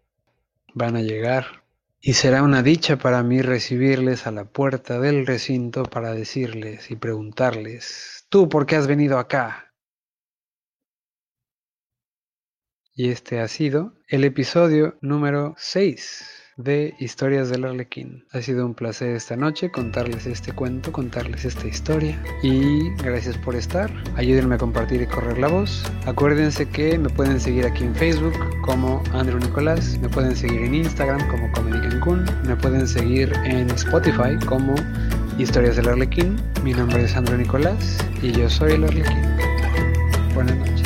Van 0.73 0.95
a 0.95 1.03
llegar. 1.03 1.65
Y 2.01 2.13
será 2.13 2.45
una 2.45 2.63
dicha 2.63 2.97
para 2.97 3.25
mí 3.25 3.43
recibirles 3.43 4.29
a 4.29 4.31
la 4.31 4.45
puerta 4.45 5.01
del 5.01 5.27
recinto 5.27 5.83
para 5.83 6.13
decirles 6.13 6.93
y 6.93 6.95
preguntarles, 6.95 8.25
¿tú 8.29 8.49
por 8.49 8.67
qué 8.67 8.77
has 8.77 8.87
venido 8.87 9.19
acá? 9.19 9.75
Y 12.95 13.11
este 13.11 13.41
ha 13.41 13.49
sido 13.49 13.95
el 14.07 14.23
episodio 14.23 14.97
número 15.01 15.57
6 15.59 16.40
de 16.63 16.95
Historias 16.99 17.49
del 17.49 17.65
Arlequín. 17.65 18.25
Ha 18.33 18.43
sido 18.43 18.67
un 18.67 18.75
placer 18.75 19.17
esta 19.17 19.37
noche 19.37 19.71
contarles 19.71 20.27
este 20.27 20.53
cuento, 20.53 20.93
contarles 20.93 21.45
esta 21.45 21.67
historia 21.67 22.21
y 22.43 22.91
gracias 23.03 23.37
por 23.39 23.55
estar. 23.57 23.91
Ayúdenme 24.17 24.55
a 24.55 24.59
compartir 24.59 25.03
y 25.03 25.07
correr 25.07 25.39
la 25.39 25.49
voz. 25.49 25.85
Acuérdense 26.07 26.69
que 26.69 26.99
me 26.99 27.09
pueden 27.09 27.41
seguir 27.41 27.67
aquí 27.67 27.85
en 27.85 27.95
Facebook 27.95 28.35
como 28.63 29.03
Andrew 29.13 29.39
Nicolás, 29.39 29.99
me 30.01 30.09
pueden 30.09 30.37
seguir 30.37 30.63
en 30.63 30.75
Instagram 30.75 31.27
como 31.29 31.51
Comedy 31.53 31.89
Cancún, 31.89 32.25
me 32.47 32.57
pueden 32.57 32.87
seguir 32.87 33.33
en 33.45 33.71
Spotify 33.71 34.37
como 34.47 34.75
Historias 35.39 35.77
del 35.77 35.89
Arlequín. 35.89 36.37
Mi 36.63 36.73
nombre 36.73 37.03
es 37.05 37.17
Andrew 37.17 37.39
Nicolás 37.39 37.99
y 38.23 38.33
yo 38.33 38.49
soy 38.49 38.73
el 38.73 38.85
Arlequín. 38.85 39.23
Buenas 40.35 40.57
noches. 40.57 40.80